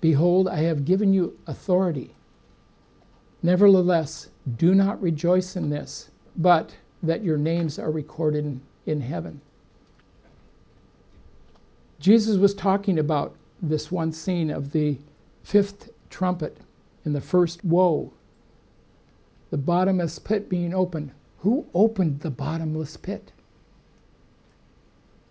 Behold, 0.00 0.46
I 0.46 0.58
have 0.58 0.84
given 0.84 1.12
you 1.14 1.36
authority 1.46 2.14
Nevertheless, 3.42 4.28
do 4.58 4.74
not 4.74 5.00
rejoice 5.00 5.56
in 5.56 5.70
this, 5.70 6.10
but 6.36 6.76
that 7.02 7.24
your 7.24 7.38
names 7.38 7.78
are 7.78 7.90
recorded 7.90 8.60
in, 8.86 9.00
heaven. 9.00 9.40
Jesus 11.98 12.36
was 12.36 12.54
talking 12.54 12.98
about 12.98 13.34
this 13.62 13.90
one 13.90 14.12
scene 14.12 14.50
of 14.50 14.72
the 14.72 14.98
fifth 15.42 15.90
trumpet 16.10 16.58
in 17.04 17.12
the 17.12 17.20
first 17.20 17.64
woe, 17.64 18.12
the 19.50 19.56
bottomless 19.56 20.18
pit 20.18 20.48
being 20.48 20.74
opened. 20.74 21.12
Who 21.38 21.66
opened 21.72 22.20
the 22.20 22.30
bottomless 22.30 22.96
pit? 22.96 23.32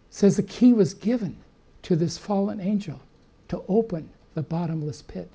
It 0.10 0.13
says 0.15 0.36
the 0.36 0.43
key 0.43 0.74
was 0.74 0.93
given 0.95 1.38
to 1.84 1.95
this 1.95 2.17
fallen 2.17 2.60
angel 2.60 3.02
to 3.50 3.63
open 3.67 4.10
the 4.34 4.41
bottomless 4.41 5.04
pit. 5.04 5.30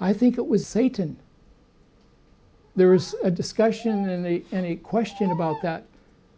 I 0.00 0.12
think 0.12 0.36
it 0.36 0.46
was 0.46 0.66
Satan 0.66 1.16
there 2.76 2.90
was 2.90 3.14
a 3.24 3.30
discussion 3.30 4.08
and 4.10 4.26
a, 4.26 4.42
and 4.52 4.66
a 4.66 4.76
question 4.76 5.30
about 5.30 5.62
that, 5.62 5.84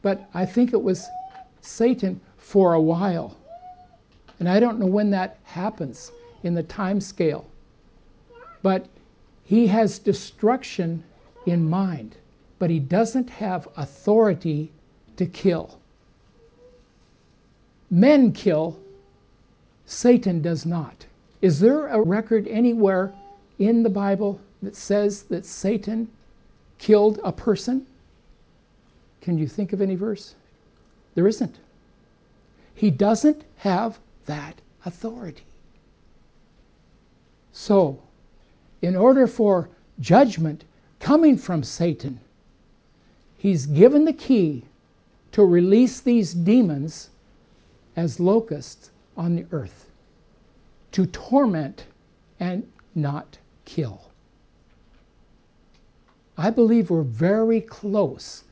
but 0.03 0.29
I 0.33 0.46
think 0.46 0.72
it 0.72 0.81
was 0.81 1.07
Satan 1.61 2.20
for 2.37 2.74
a 2.74 2.81
while. 2.81 3.37
And 4.38 4.48
I 4.48 4.61
don't 4.61 4.79
know 4.79 4.87
when 4.87 5.11
that 5.11 5.38
happens 5.42 6.12
in 6.44 6.55
the 6.55 6.62
time 6.62 7.01
scale. 7.01 7.44
But 8.62 8.87
he 9.44 9.66
has 9.66 9.98
destruction 9.98 11.03
in 11.46 11.68
mind, 11.68 12.16
but 12.61 12.70
he 12.70 12.79
doesn't 12.79 13.31
have 13.31 13.66
authority 13.77 14.70
to 15.16 15.27
kill. 15.27 15.79
Men 17.90 18.33
kill, 18.33 18.79
Satan 19.87 20.40
does 20.40 20.64
not. 20.64 21.07
Is 21.42 21.59
there 21.59 21.88
a 21.88 22.01
record 22.01 22.46
anywhere 22.46 23.12
in 23.59 23.83
the 23.83 23.90
Bible 23.90 24.40
that 24.62 24.77
says 24.77 25.22
that 25.24 25.46
Satan 25.46 26.09
killed 26.79 27.21
a 27.23 27.33
person? 27.33 27.87
Can 29.21 29.38
you 29.38 29.47
think 29.47 29.73
of 29.73 29.81
any 29.81 29.95
verse? 29.95 30.35
There 31.14 31.29
isn't. 31.29 31.57
He 32.75 32.91
doesn't 32.91 33.45
have 33.57 33.99
that 34.27 34.61
authority. 34.85 35.43
So, 37.53 38.01
in 38.81 38.95
order 38.95 39.27
for 39.27 39.69
judgment 40.01 40.64
coming 41.01 41.37
from 41.37 41.64
Satan, 41.64 42.21
he's 43.37 43.67
given 43.67 44.05
the 44.05 44.12
key 44.12 44.64
to 45.33 45.45
release 45.45 46.01
these 46.01 46.33
demons 46.33 47.11
as 47.97 48.21
locusts 48.21 48.91
on 49.17 49.35
the 49.35 49.47
earth 49.51 49.91
to 50.93 51.07
torment 51.07 51.85
and 52.41 52.67
not 52.95 53.38
kill. 53.64 54.08
I 56.40 56.51
believe 56.51 56.88
we're 56.88 57.03
very 57.03 57.61
close 57.61 58.44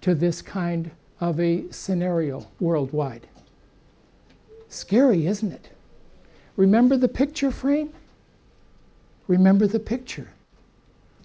to 0.00 0.14
this 0.14 0.40
kind 0.40 0.90
of 1.20 1.38
a 1.38 1.70
scenario 1.70 2.46
worldwide. 2.58 3.28
Scary, 4.70 5.26
isn't 5.26 5.52
it? 5.52 5.68
Remember 6.56 6.96
the 6.96 7.06
picture 7.06 7.50
frame? 7.50 7.92
Remember 9.28 9.66
the 9.66 9.78
picture. 9.78 10.30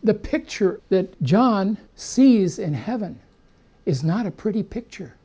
The 0.03 0.13
picture 0.13 0.82
that 0.89 1.21
John 1.23 1.77
sees 1.95 2.60
in 2.60 2.73
heaven 2.73 3.17
is 3.86 4.03
not 4.03 4.25
a 4.25 4.32
pretty 4.32 4.62
picture 4.62 5.15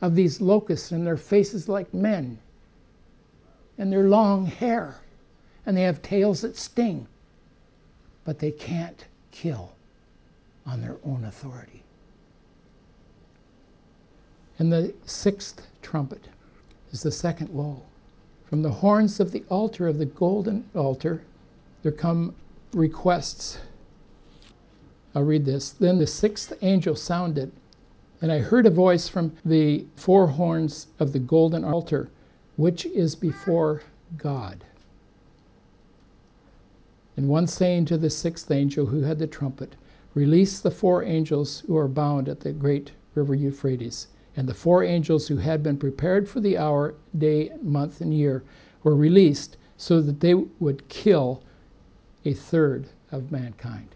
of 0.00 0.14
these 0.14 0.40
locusts 0.40 0.92
and 0.92 1.04
their 1.04 1.16
faces 1.16 1.68
like 1.68 1.92
men 1.92 2.38
and 3.78 3.92
their 3.92 4.08
long 4.08 4.46
hair 4.46 5.00
and 5.66 5.76
they 5.76 5.82
have 5.82 6.02
tails 6.02 6.42
that 6.42 6.56
sting, 6.56 7.08
but 8.24 8.38
they 8.38 8.52
can't 8.52 9.06
kill 9.32 9.72
on 10.66 10.80
their 10.80 10.96
own 11.04 11.24
authority. 11.24 11.82
And 14.58 14.72
the 14.72 14.94
sixth 15.04 15.66
trumpet 15.82 16.28
is 16.90 17.02
the 17.02 17.12
second 17.12 17.50
woe. 17.50 17.82
From 18.48 18.62
the 18.62 18.70
horns 18.70 19.20
of 19.20 19.32
the 19.32 19.44
altar 19.48 19.86
of 19.86 19.98
the 19.98 20.06
golden 20.06 20.64
altar, 20.74 21.22
there 21.82 21.92
come 21.92 22.34
requests. 22.72 23.58
I'll 25.14 25.24
read 25.24 25.44
this. 25.44 25.70
Then 25.70 25.98
the 25.98 26.06
sixth 26.06 26.52
angel 26.62 26.94
sounded, 26.94 27.52
and 28.20 28.32
I 28.32 28.38
heard 28.38 28.66
a 28.66 28.70
voice 28.70 29.08
from 29.08 29.36
the 29.44 29.84
four 29.96 30.26
horns 30.26 30.86
of 30.98 31.12
the 31.12 31.18
golden 31.18 31.64
altar, 31.64 32.08
which 32.56 32.86
is 32.86 33.14
before 33.14 33.82
God. 34.16 34.64
And 37.16 37.28
one 37.28 37.46
saying 37.46 37.86
to 37.86 37.98
the 37.98 38.10
sixth 38.10 38.50
angel 38.50 38.86
who 38.86 39.02
had 39.02 39.18
the 39.18 39.26
trumpet, 39.26 39.74
Release 40.16 40.60
the 40.60 40.70
four 40.70 41.02
angels 41.02 41.62
who 41.66 41.76
are 41.76 41.86
bound 41.86 42.26
at 42.26 42.40
the 42.40 42.50
great 42.50 42.92
river 43.14 43.34
Euphrates. 43.34 44.06
And 44.34 44.48
the 44.48 44.54
four 44.54 44.82
angels 44.82 45.28
who 45.28 45.36
had 45.36 45.62
been 45.62 45.76
prepared 45.76 46.26
for 46.26 46.40
the 46.40 46.56
hour, 46.56 46.94
day, 47.18 47.52
month, 47.60 48.00
and 48.00 48.14
year 48.14 48.42
were 48.82 48.96
released 48.96 49.58
so 49.76 50.00
that 50.00 50.20
they 50.20 50.32
would 50.32 50.88
kill 50.88 51.42
a 52.24 52.32
third 52.32 52.86
of 53.12 53.30
mankind. 53.30 53.94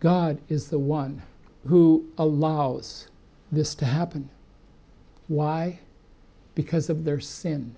God 0.00 0.38
is 0.50 0.68
the 0.68 0.78
one 0.78 1.22
who 1.64 2.04
allows 2.18 3.08
this 3.50 3.74
to 3.76 3.86
happen. 3.86 4.28
Why? 5.28 5.80
Because 6.54 6.90
of 6.90 7.04
their 7.04 7.20
sin. 7.20 7.74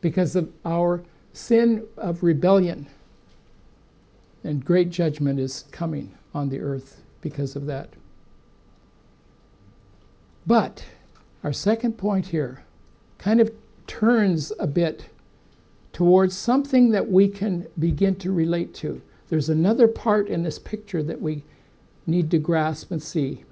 Because 0.00 0.36
of 0.36 0.52
our 0.64 1.02
sin 1.32 1.84
of 1.96 2.22
rebellion. 2.22 2.86
And 4.44 4.64
great 4.64 4.90
judgment 4.90 5.40
is 5.40 5.64
coming 5.72 6.12
on 6.34 6.48
the 6.48 6.60
earth 6.60 7.02
because 7.22 7.56
of 7.56 7.66
that. 7.66 7.88
But 10.46 10.84
our 11.42 11.52
second 11.52 11.96
point 11.96 12.26
here 12.26 12.62
kind 13.18 13.40
of 13.40 13.50
turns 13.86 14.52
a 14.58 14.66
bit 14.66 15.06
towards 15.94 16.36
something 16.36 16.90
that 16.90 17.10
we 17.10 17.28
can 17.28 17.66
begin 17.78 18.16
to 18.16 18.32
relate 18.32 18.74
to. 18.74 19.00
There's 19.28 19.48
another 19.48 19.88
part 19.88 20.28
in 20.28 20.42
this 20.42 20.58
picture 20.58 21.02
that 21.02 21.20
we 21.20 21.42
need 22.06 22.30
to 22.30 22.38
grasp 22.38 22.90
and 22.90 23.02
see, 23.02 23.44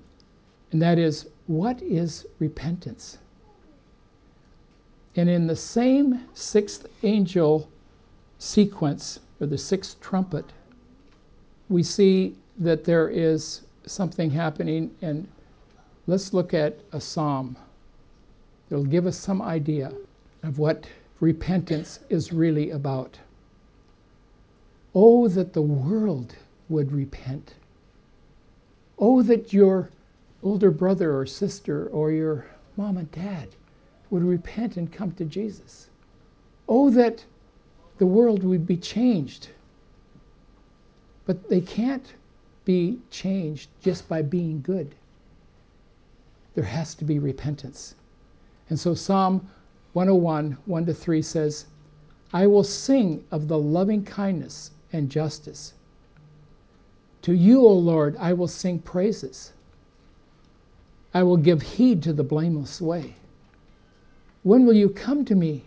and 0.71 0.83
that 0.83 0.99
is 0.99 1.29
what 1.47 1.81
is 1.83 2.27
repentance? 2.39 3.19
And 5.17 5.29
in 5.29 5.47
the 5.47 5.57
same 5.57 6.25
sixth 6.35 6.87
angel 7.03 7.69
sequence, 8.39 9.21
or 9.41 9.47
the 9.47 9.59
sixth 9.59 10.01
trumpet, 10.01 10.53
we 11.73 11.83
see 11.83 12.37
that 12.59 12.85
there 12.85 13.09
is 13.09 13.63
something 13.87 14.31
happening, 14.31 14.95
and 15.01 15.27
let's 16.07 16.35
look 16.35 16.53
at 16.53 16.79
a 16.93 17.01
psalm. 17.01 17.57
It'll 18.71 18.85
give 18.85 19.07
us 19.07 19.17
some 19.17 19.41
idea 19.41 19.93
of 20.43 20.59
what 20.59 20.87
repentance 21.21 22.01
is 22.11 22.33
really 22.33 22.71
about. 22.71 23.19
Oh, 24.95 25.29
that 25.29 25.55
the 25.55 25.63
world 25.63 26.37
would 26.69 26.93
repent. 26.93 27.55
Oh, 28.99 29.23
that 29.23 29.53
your 29.55 29.89
older 30.43 30.71
brother 30.71 31.17
or 31.17 31.25
sister 31.25 31.87
or 31.87 32.11
your 32.11 32.45
mom 32.77 32.99
and 32.99 33.11
dad 33.13 33.49
would 34.11 34.23
repent 34.23 34.77
and 34.77 34.93
come 34.93 35.13
to 35.13 35.25
Jesus. 35.25 35.89
Oh, 36.69 36.91
that 36.91 37.25
the 37.97 38.07
world 38.07 38.45
would 38.45 38.67
be 38.67 38.77
changed. 38.77 39.49
But 41.25 41.49
they 41.49 41.61
can't 41.61 42.15
be 42.65 42.99
changed 43.11 43.69
just 43.81 44.09
by 44.09 44.23
being 44.23 44.61
good. 44.63 44.95
There 46.55 46.65
has 46.65 46.95
to 46.97 47.05
be 47.05 47.19
repentance. 47.19 47.95
And 48.69 48.79
so 48.79 48.95
Psalm 48.95 49.49
101, 49.93 50.57
1 50.67 50.87
to 50.87 50.95
3 50.95 51.23
says, 51.23 51.67
I 52.33 52.47
will 52.47 52.65
sing 52.65 53.25
of 53.31 53.49
the 53.49 53.59
loving 53.59 54.05
kindness 54.05 54.71
and 54.93 55.11
justice. 55.11 55.75
To 57.23 57.35
you, 57.35 57.61
O 57.61 57.73
Lord, 57.73 58.17
I 58.17 58.33
will 58.33 58.49
sing 58.49 58.79
praises. 58.79 59.53
I 61.15 61.23
will 61.23 61.37
give 61.37 61.63
heed 61.63 62.03
to 62.05 62.13
the 62.13 62.25
blameless 62.25 62.81
way. 62.81 63.15
When 64.43 64.67
will 64.67 64.75
you 64.75 64.89
come 64.89 65.25
to 65.27 65.35
me? 65.35 65.65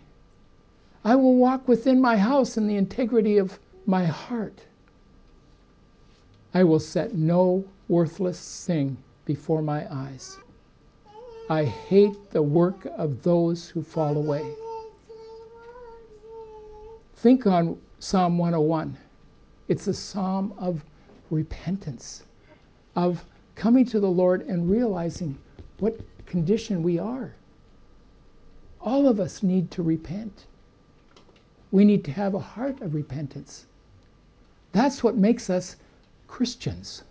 I 1.04 1.14
will 1.14 1.36
walk 1.36 1.68
within 1.68 2.00
my 2.00 2.16
house 2.16 2.56
in 2.56 2.66
the 2.66 2.76
integrity 2.76 3.38
of 3.38 3.58
my 3.86 4.04
heart. 4.04 4.58
I 6.56 6.64
will 6.64 6.80
set 6.80 7.14
no 7.14 7.66
worthless 7.86 8.64
thing 8.64 8.96
before 9.26 9.60
my 9.60 9.86
eyes. 9.94 10.38
I 11.50 11.64
hate 11.64 12.30
the 12.30 12.40
work 12.40 12.86
of 12.96 13.22
those 13.22 13.68
who 13.68 13.82
fall 13.82 14.16
away. 14.16 14.54
Think 17.16 17.46
on 17.46 17.78
Psalm 17.98 18.38
101. 18.38 18.96
It's 19.68 19.86
a 19.86 19.92
psalm 19.92 20.54
of 20.56 20.82
repentance, 21.30 22.22
of 22.94 23.26
coming 23.54 23.84
to 23.84 24.00
the 24.00 24.10
Lord 24.10 24.40
and 24.46 24.70
realizing 24.70 25.36
what 25.78 26.00
condition 26.24 26.82
we 26.82 26.98
are. 26.98 27.34
All 28.80 29.06
of 29.06 29.20
us 29.20 29.42
need 29.42 29.70
to 29.72 29.82
repent. 29.82 30.46
We 31.70 31.84
need 31.84 32.02
to 32.06 32.12
have 32.12 32.32
a 32.32 32.40
heart 32.40 32.80
of 32.80 32.94
repentance. 32.94 33.66
That's 34.72 35.04
what 35.04 35.18
makes 35.18 35.50
us 35.50 35.76
Christians 36.28 37.04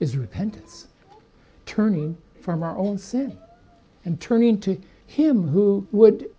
is 0.00 0.16
repentance, 0.16 0.88
turning 1.64 2.16
from 2.40 2.62
our 2.62 2.76
own 2.76 2.98
sin 2.98 3.36
and 4.04 4.20
turning 4.20 4.60
to 4.60 4.80
Him 5.06 5.48
who 5.48 5.86
would 5.92 6.30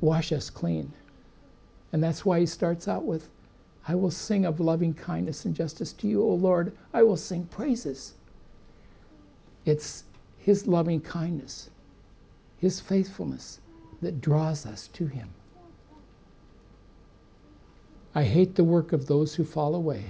wash 0.00 0.32
us 0.32 0.50
clean. 0.50 0.92
And 1.92 2.02
that's 2.02 2.24
why 2.24 2.40
he 2.40 2.46
starts 2.46 2.86
out 2.86 3.04
with, 3.04 3.28
I 3.86 3.94
will 3.94 4.10
sing 4.10 4.44
of 4.44 4.60
loving 4.60 4.92
kindness 4.92 5.44
and 5.44 5.54
justice 5.54 5.92
to 5.94 6.06
you, 6.06 6.22
O 6.22 6.34
Lord. 6.34 6.72
I 6.92 7.02
will 7.02 7.16
sing 7.16 7.46
praises. 7.46 8.14
It's 9.64 10.04
his 10.36 10.66
loving 10.66 11.00
kindness, 11.00 11.70
his 12.58 12.80
faithfulness 12.80 13.60
that 14.02 14.20
draws 14.20 14.66
us 14.66 14.88
to 14.88 15.06
him. 15.06 15.28
I 18.14 18.24
hate 18.24 18.54
the 18.54 18.64
work 18.64 18.92
of 18.92 19.06
those 19.06 19.34
who 19.34 19.44
fall 19.44 19.74
away. 19.74 20.04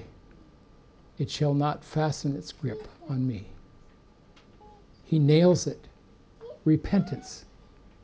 It 1.19 1.31
shall 1.31 1.55
not 1.55 1.83
fasten 1.85 2.37
its 2.37 2.53
grip 2.53 2.87
on 3.09 3.27
me. 3.27 3.47
He 5.05 5.19
nails 5.19 5.67
it 5.67 5.89
repentance 6.65 7.45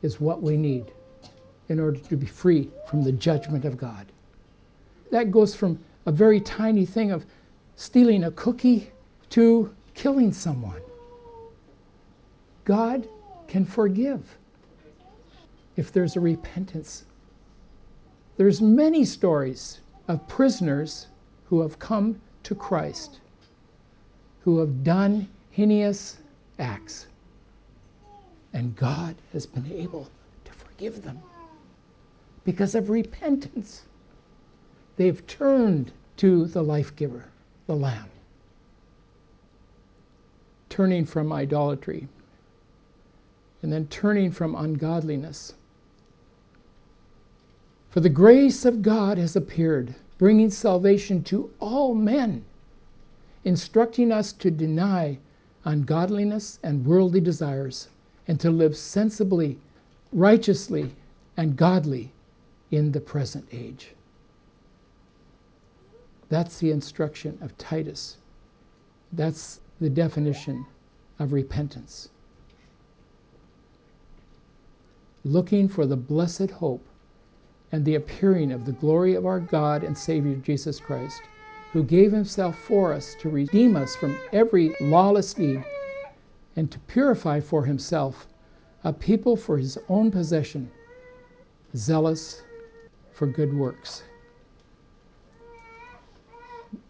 is 0.01 0.19
what 0.19 0.41
we 0.41 0.57
need 0.57 0.91
in 1.69 1.79
order 1.79 1.99
to 1.99 2.17
be 2.17 2.25
free 2.25 2.69
from 2.87 3.03
the 3.03 3.11
judgment 3.11 3.63
of 3.63 3.77
God. 3.77 4.07
That 5.11 5.31
goes 5.31 5.55
from 5.55 5.79
a 6.05 6.11
very 6.11 6.39
tiny 6.41 6.85
thing 6.85 7.11
of 7.11 7.25
stealing 7.75 8.23
a 8.23 8.31
cookie 8.31 8.91
to 9.31 9.73
killing 9.93 10.33
someone. 10.33 10.81
God 12.65 13.07
can 13.47 13.65
forgive 13.65 14.37
if 15.75 15.91
there's 15.91 16.15
a 16.15 16.19
repentance. 16.19 17.05
There's 18.37 18.61
many 18.61 19.05
stories 19.05 19.79
of 20.07 20.27
prisoners 20.27 21.07
who 21.45 21.61
have 21.61 21.79
come 21.79 22.19
to 22.45 22.55
Christ, 22.55 23.19
who 24.43 24.59
have 24.59 24.83
done 24.83 25.27
heinous 25.51 26.17
acts 26.57 27.07
and 28.55 28.73
God 28.77 29.15
has 29.33 29.45
been 29.45 29.69
able 29.69 30.09
to 30.45 30.51
forgive 30.53 31.03
them 31.03 31.19
because 32.45 32.73
of 32.73 32.89
repentance. 32.89 33.83
They've 34.95 35.27
turned 35.27 35.91
to 36.17 36.45
the 36.45 36.63
life 36.63 36.95
giver, 36.95 37.25
the 37.67 37.75
Lamb, 37.75 38.09
turning 40.69 41.05
from 41.05 41.33
idolatry 41.33 42.07
and 43.61 43.73
then 43.73 43.87
turning 43.87 44.31
from 44.31 44.55
ungodliness. 44.55 45.53
For 47.89 47.99
the 47.99 48.09
grace 48.09 48.63
of 48.63 48.81
God 48.81 49.17
has 49.17 49.35
appeared, 49.35 49.95
bringing 50.17 50.49
salvation 50.49 51.23
to 51.23 51.51
all 51.59 51.93
men, 51.93 52.43
instructing 53.43 54.11
us 54.11 54.31
to 54.31 54.49
deny 54.49 55.17
ungodliness 55.65 56.59
and 56.63 56.85
worldly 56.85 57.19
desires 57.19 57.89
and 58.27 58.39
to 58.39 58.49
live 58.49 58.77
sensibly, 58.77 59.57
righteously, 60.13 60.95
and 61.37 61.57
godly 61.57 62.11
in 62.71 62.91
the 62.91 63.01
present 63.01 63.45
age. 63.51 63.91
That's 66.29 66.59
the 66.59 66.71
instruction 66.71 67.37
of 67.41 67.57
Titus. 67.57 68.17
That's 69.13 69.59
the 69.79 69.89
definition 69.89 70.65
of 71.19 71.33
repentance. 71.33 72.09
Looking 75.23 75.67
for 75.67 75.85
the 75.85 75.97
blessed 75.97 76.51
hope 76.51 76.85
and 77.75 77.83
the 77.83 77.95
appearing 77.95 78.53
of 78.53 78.63
the 78.63 78.71
glory 78.71 79.15
of 79.15 79.25
our 79.25 79.41
God 79.41 79.83
and 79.83 79.97
Savior 79.97 80.37
Jesus 80.37 80.79
Christ, 80.79 81.23
who 81.73 81.83
gave 81.83 82.09
himself 82.09 82.57
for 82.57 82.93
us 82.93 83.17
to 83.19 83.27
redeem 83.27 83.75
us 83.75 83.97
from 83.97 84.17
every 84.31 84.73
lawless 84.79 85.33
deed 85.33 85.61
and 86.55 86.71
to 86.71 86.79
purify 86.79 87.41
for 87.41 87.65
himself 87.65 88.27
a 88.85 88.93
people 88.93 89.35
for 89.35 89.57
his 89.57 89.77
own 89.89 90.09
possession, 90.09 90.71
zealous 91.75 92.43
for 93.11 93.27
good 93.27 93.53
works. 93.53 94.03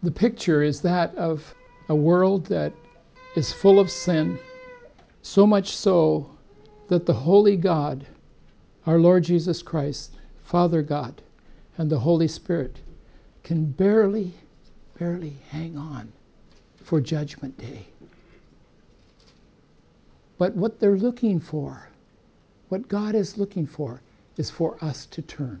The 0.04 0.12
picture 0.12 0.62
is 0.62 0.80
that 0.82 1.12
of 1.16 1.52
a 1.88 1.96
world 1.96 2.46
that 2.46 2.72
is 3.34 3.52
full 3.52 3.80
of 3.80 3.90
sin, 3.90 4.38
so 5.22 5.48
much 5.48 5.76
so 5.76 6.30
that 6.86 7.06
the 7.06 7.12
Holy 7.12 7.56
God, 7.56 8.06
our 8.86 9.00
Lord 9.00 9.24
Jesus 9.24 9.62
Christ, 9.62 10.12
Father 10.46 10.80
God, 10.80 11.22
and 11.76 11.90
the 11.90 11.98
Holy 11.98 12.28
Spirit 12.28 12.76
can 13.42 13.64
barely, 13.64 14.32
barely 14.96 15.34
hang 15.50 15.76
on 15.76 16.12
for 16.84 17.00
Judgment 17.00 17.58
Day. 17.58 17.86
But 20.38 20.54
what 20.54 20.78
they're 20.78 20.96
looking 20.96 21.40
for, 21.40 21.88
what 22.68 22.86
God 22.86 23.16
is 23.16 23.36
looking 23.36 23.66
for, 23.66 24.00
is 24.36 24.48
for 24.48 24.76
us 24.80 25.06
to 25.06 25.20
turn, 25.20 25.60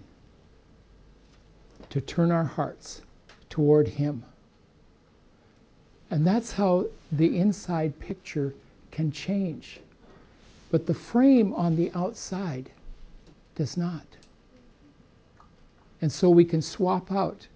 to 1.90 2.00
turn 2.00 2.30
our 2.30 2.44
hearts 2.44 3.02
toward 3.50 3.88
Him. 3.88 4.22
And 6.12 6.24
that's 6.24 6.52
how 6.52 6.86
the 7.10 7.38
inside 7.38 7.98
picture 7.98 8.54
can 8.92 9.10
change. 9.10 9.80
But 10.70 10.86
the 10.86 10.94
frame 10.94 11.52
on 11.54 11.74
the 11.74 11.90
outside 11.92 12.70
does 13.56 13.76
not. 13.76 14.04
And 16.02 16.12
so 16.12 16.28
we 16.28 16.44
can 16.44 16.60
swap 16.60 17.10
out 17.10 17.46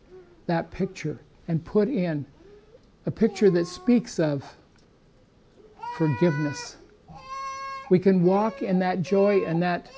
that 0.46 0.70
picture 0.70 1.20
and 1.48 1.64
put 1.64 1.88
in 1.88 2.24
a 3.06 3.10
picture 3.10 3.50
that 3.50 3.66
speaks 3.66 4.18
of 4.18 4.44
forgiveness. 5.96 6.76
We 7.90 7.98
can 7.98 8.24
walk 8.24 8.62
in 8.62 8.78
that 8.78 9.02
joy 9.02 9.44
and 9.44 9.62
that 9.62 9.90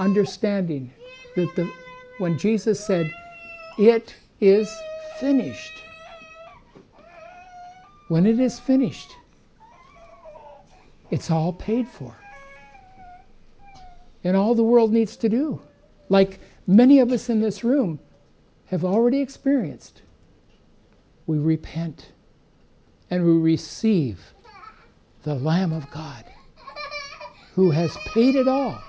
understanding 0.00 0.92
that 1.36 1.54
the, 1.54 1.70
when 2.18 2.38
Jesus 2.38 2.84
said, 2.84 3.12
It 3.78 4.14
is 4.40 4.74
finished, 5.20 5.72
when 8.08 8.26
it 8.26 8.40
is 8.40 8.58
finished, 8.58 9.10
it's 11.10 11.30
all 11.30 11.52
paid 11.52 11.86
for. 11.86 12.16
And 14.24 14.36
all 14.36 14.54
the 14.54 14.64
world 14.64 14.92
needs 14.92 15.16
to 15.18 15.28
do, 15.28 15.60
like 16.08 16.40
many 16.66 16.98
of 16.98 17.12
us 17.12 17.28
in 17.28 17.40
this 17.40 17.62
room 17.62 17.98
have 18.66 18.84
already 18.84 19.20
experienced, 19.20 20.02
we 21.26 21.38
repent 21.38 22.12
and 23.10 23.24
we 23.24 23.32
receive 23.32 24.34
the 25.22 25.34
Lamb 25.34 25.72
of 25.72 25.90
God 25.90 26.24
who 27.54 27.70
has 27.70 27.96
paid 28.06 28.34
it 28.34 28.48
all. 28.48 28.82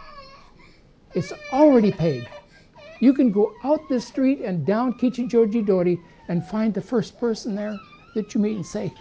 It's 1.13 1.31
already 1.53 1.91
paid. 1.91 2.27
You 2.99 3.13
can 3.13 3.31
go 3.31 3.53
out 3.63 3.87
this 3.87 4.05
street 4.05 4.41
and 4.41 4.65
down 4.65 4.93
Kichijoji 4.93 5.65
Dori 5.65 5.99
and 6.27 6.45
find 6.45 6.73
the 6.73 6.81
first 6.81 7.19
person 7.19 7.55
there 7.55 7.79
that 8.13 8.33
you 8.33 8.41
meet 8.41 8.55
and 8.55 8.65
say, 8.65 8.91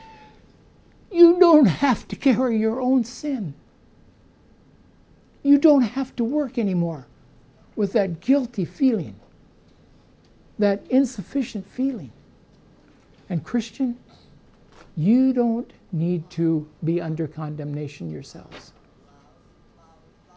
You 1.10 1.38
don't 1.40 1.66
have 1.66 2.06
to 2.08 2.16
carry 2.16 2.58
your 2.58 2.80
own 2.80 3.04
sin. 3.04 3.54
You 5.42 5.58
don't 5.58 5.82
have 5.82 6.14
to 6.16 6.24
work 6.24 6.58
anymore 6.58 7.06
with 7.76 7.92
that 7.92 8.20
guilty 8.20 8.64
feeling, 8.64 9.14
that 10.58 10.82
insufficient 10.90 11.66
feeling. 11.68 12.10
And, 13.28 13.44
Christian, 13.44 13.96
you 14.96 15.32
don't 15.32 15.70
need 15.92 16.28
to 16.30 16.66
be 16.84 17.00
under 17.00 17.26
condemnation 17.26 18.10
yourselves. 18.10 18.72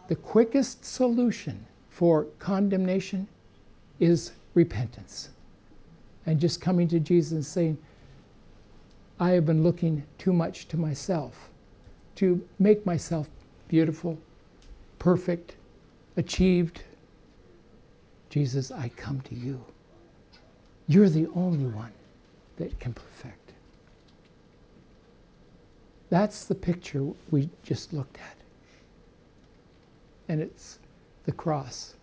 The 0.07 0.15
quickest 0.15 0.83
solution 0.83 1.65
for 1.89 2.25
condemnation 2.39 3.27
is 3.99 4.31
repentance 4.53 5.29
and 6.25 6.39
just 6.39 6.61
coming 6.61 6.87
to 6.87 6.99
Jesus 6.99 7.31
and 7.31 7.45
saying, 7.45 7.77
I 9.19 9.31
have 9.31 9.45
been 9.45 9.63
looking 9.63 10.03
too 10.17 10.33
much 10.33 10.67
to 10.69 10.77
myself 10.77 11.49
to 12.15 12.45
make 12.59 12.85
myself 12.85 13.27
beautiful, 13.67 14.17
perfect, 14.97 15.55
achieved. 16.17 16.83
Jesus, 18.29 18.71
I 18.71 18.89
come 18.89 19.21
to 19.21 19.35
you. 19.35 19.63
You're 20.87 21.09
the 21.09 21.27
only 21.35 21.65
one 21.65 21.91
that 22.57 22.79
can 22.79 22.93
perfect. 22.93 23.53
That's 26.09 26.45
the 26.45 26.55
picture 26.55 27.05
we 27.31 27.49
just 27.63 27.93
looked 27.93 28.17
at. 28.17 28.35
And 30.27 30.41
it's 30.41 30.79
the 31.25 31.31
cross, 31.31 31.95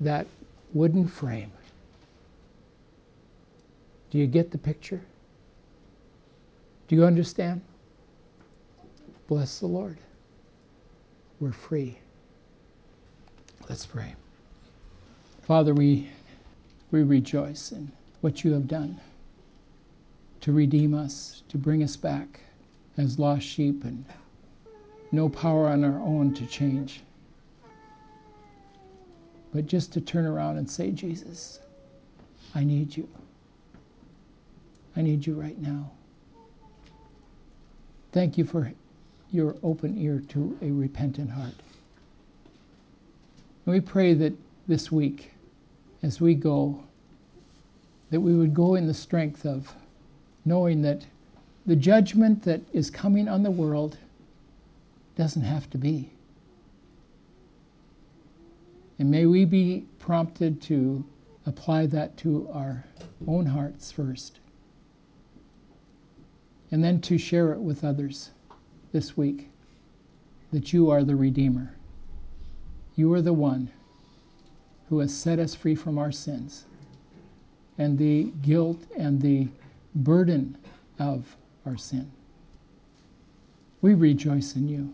that 0.00 0.26
wooden 0.72 1.06
frame. 1.06 1.52
Do 4.10 4.18
you 4.18 4.26
get 4.26 4.50
the 4.50 4.58
picture? 4.58 5.00
Do 6.88 6.96
you 6.96 7.04
understand? 7.04 7.60
Bless 9.28 9.60
the 9.60 9.66
Lord. 9.66 9.98
We're 11.38 11.52
free. 11.52 11.96
Let's 13.68 13.86
pray. 13.86 14.14
Father, 15.50 15.74
we, 15.74 16.08
we 16.92 17.02
rejoice 17.02 17.72
in 17.72 17.90
what 18.20 18.44
you 18.44 18.52
have 18.52 18.68
done 18.68 19.00
to 20.42 20.52
redeem 20.52 20.94
us, 20.94 21.42
to 21.48 21.58
bring 21.58 21.82
us 21.82 21.96
back 21.96 22.38
as 22.96 23.18
lost 23.18 23.42
sheep, 23.42 23.82
and 23.82 24.04
no 25.10 25.28
power 25.28 25.66
on 25.66 25.82
our 25.82 25.98
own 26.02 26.32
to 26.34 26.46
change. 26.46 27.02
But 29.52 29.66
just 29.66 29.92
to 29.94 30.00
turn 30.00 30.24
around 30.24 30.58
and 30.58 30.70
say, 30.70 30.92
Jesus, 30.92 31.58
I 32.54 32.62
need 32.62 32.96
you. 32.96 33.08
I 34.94 35.02
need 35.02 35.26
you 35.26 35.34
right 35.34 35.58
now. 35.58 35.90
Thank 38.12 38.38
you 38.38 38.44
for 38.44 38.72
your 39.32 39.56
open 39.64 39.98
ear 39.98 40.22
to 40.28 40.56
a 40.62 40.70
repentant 40.70 41.32
heart. 41.32 41.54
And 43.66 43.74
we 43.74 43.80
pray 43.80 44.14
that 44.14 44.32
this 44.68 44.92
week, 44.92 45.32
as 46.02 46.20
we 46.20 46.34
go, 46.34 46.82
that 48.10 48.20
we 48.20 48.34
would 48.34 48.54
go 48.54 48.74
in 48.74 48.86
the 48.86 48.94
strength 48.94 49.44
of 49.44 49.72
knowing 50.44 50.82
that 50.82 51.06
the 51.66 51.76
judgment 51.76 52.42
that 52.42 52.60
is 52.72 52.90
coming 52.90 53.28
on 53.28 53.42
the 53.42 53.50
world 53.50 53.96
doesn't 55.16 55.42
have 55.42 55.68
to 55.70 55.78
be. 55.78 56.10
And 58.98 59.10
may 59.10 59.26
we 59.26 59.44
be 59.44 59.86
prompted 59.98 60.60
to 60.62 61.04
apply 61.46 61.86
that 61.86 62.16
to 62.18 62.48
our 62.52 62.84
own 63.26 63.46
hearts 63.46 63.92
first, 63.92 64.40
and 66.70 66.82
then 66.82 67.00
to 67.02 67.18
share 67.18 67.52
it 67.52 67.60
with 67.60 67.84
others 67.84 68.30
this 68.92 69.16
week 69.16 69.48
that 70.52 70.72
you 70.72 70.90
are 70.90 71.04
the 71.04 71.16
Redeemer. 71.16 71.74
You 72.96 73.12
are 73.14 73.22
the 73.22 73.32
one 73.32 73.70
who 74.90 74.98
has 74.98 75.16
set 75.16 75.38
us 75.38 75.54
free 75.54 75.76
from 75.76 75.96
our 75.96 76.10
sins 76.10 76.64
and 77.78 77.96
the 77.96 78.24
guilt 78.42 78.78
and 78.98 79.22
the 79.22 79.48
burden 79.94 80.58
of 80.98 81.36
our 81.64 81.76
sin. 81.76 82.10
We 83.80 83.94
rejoice 83.94 84.56
in 84.56 84.68
you. 84.68 84.92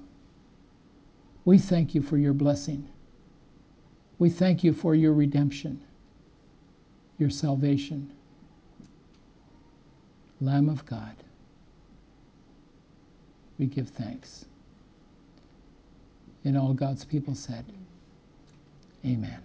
We 1.47 1.59
thank 1.59 1.95
you 1.95 2.03
for 2.03 2.19
your 2.19 2.35
blessing. 2.35 2.87
We 4.19 4.29
thank 4.29 4.63
you 4.63 4.73
for 4.73 4.95
your 4.95 5.15
redemption, 5.15 5.81
your 7.19 7.31
salvation. 7.31 8.13
Lamb 10.41 10.69
of 10.69 10.85
God, 10.85 11.17
we 13.59 13.67
give 13.67 13.89
thanks. 13.89 14.45
And 16.45 16.59
all 16.59 16.75
God's 16.75 17.05
people 17.05 17.35
said, 17.35 17.65
Amen. 19.05 19.41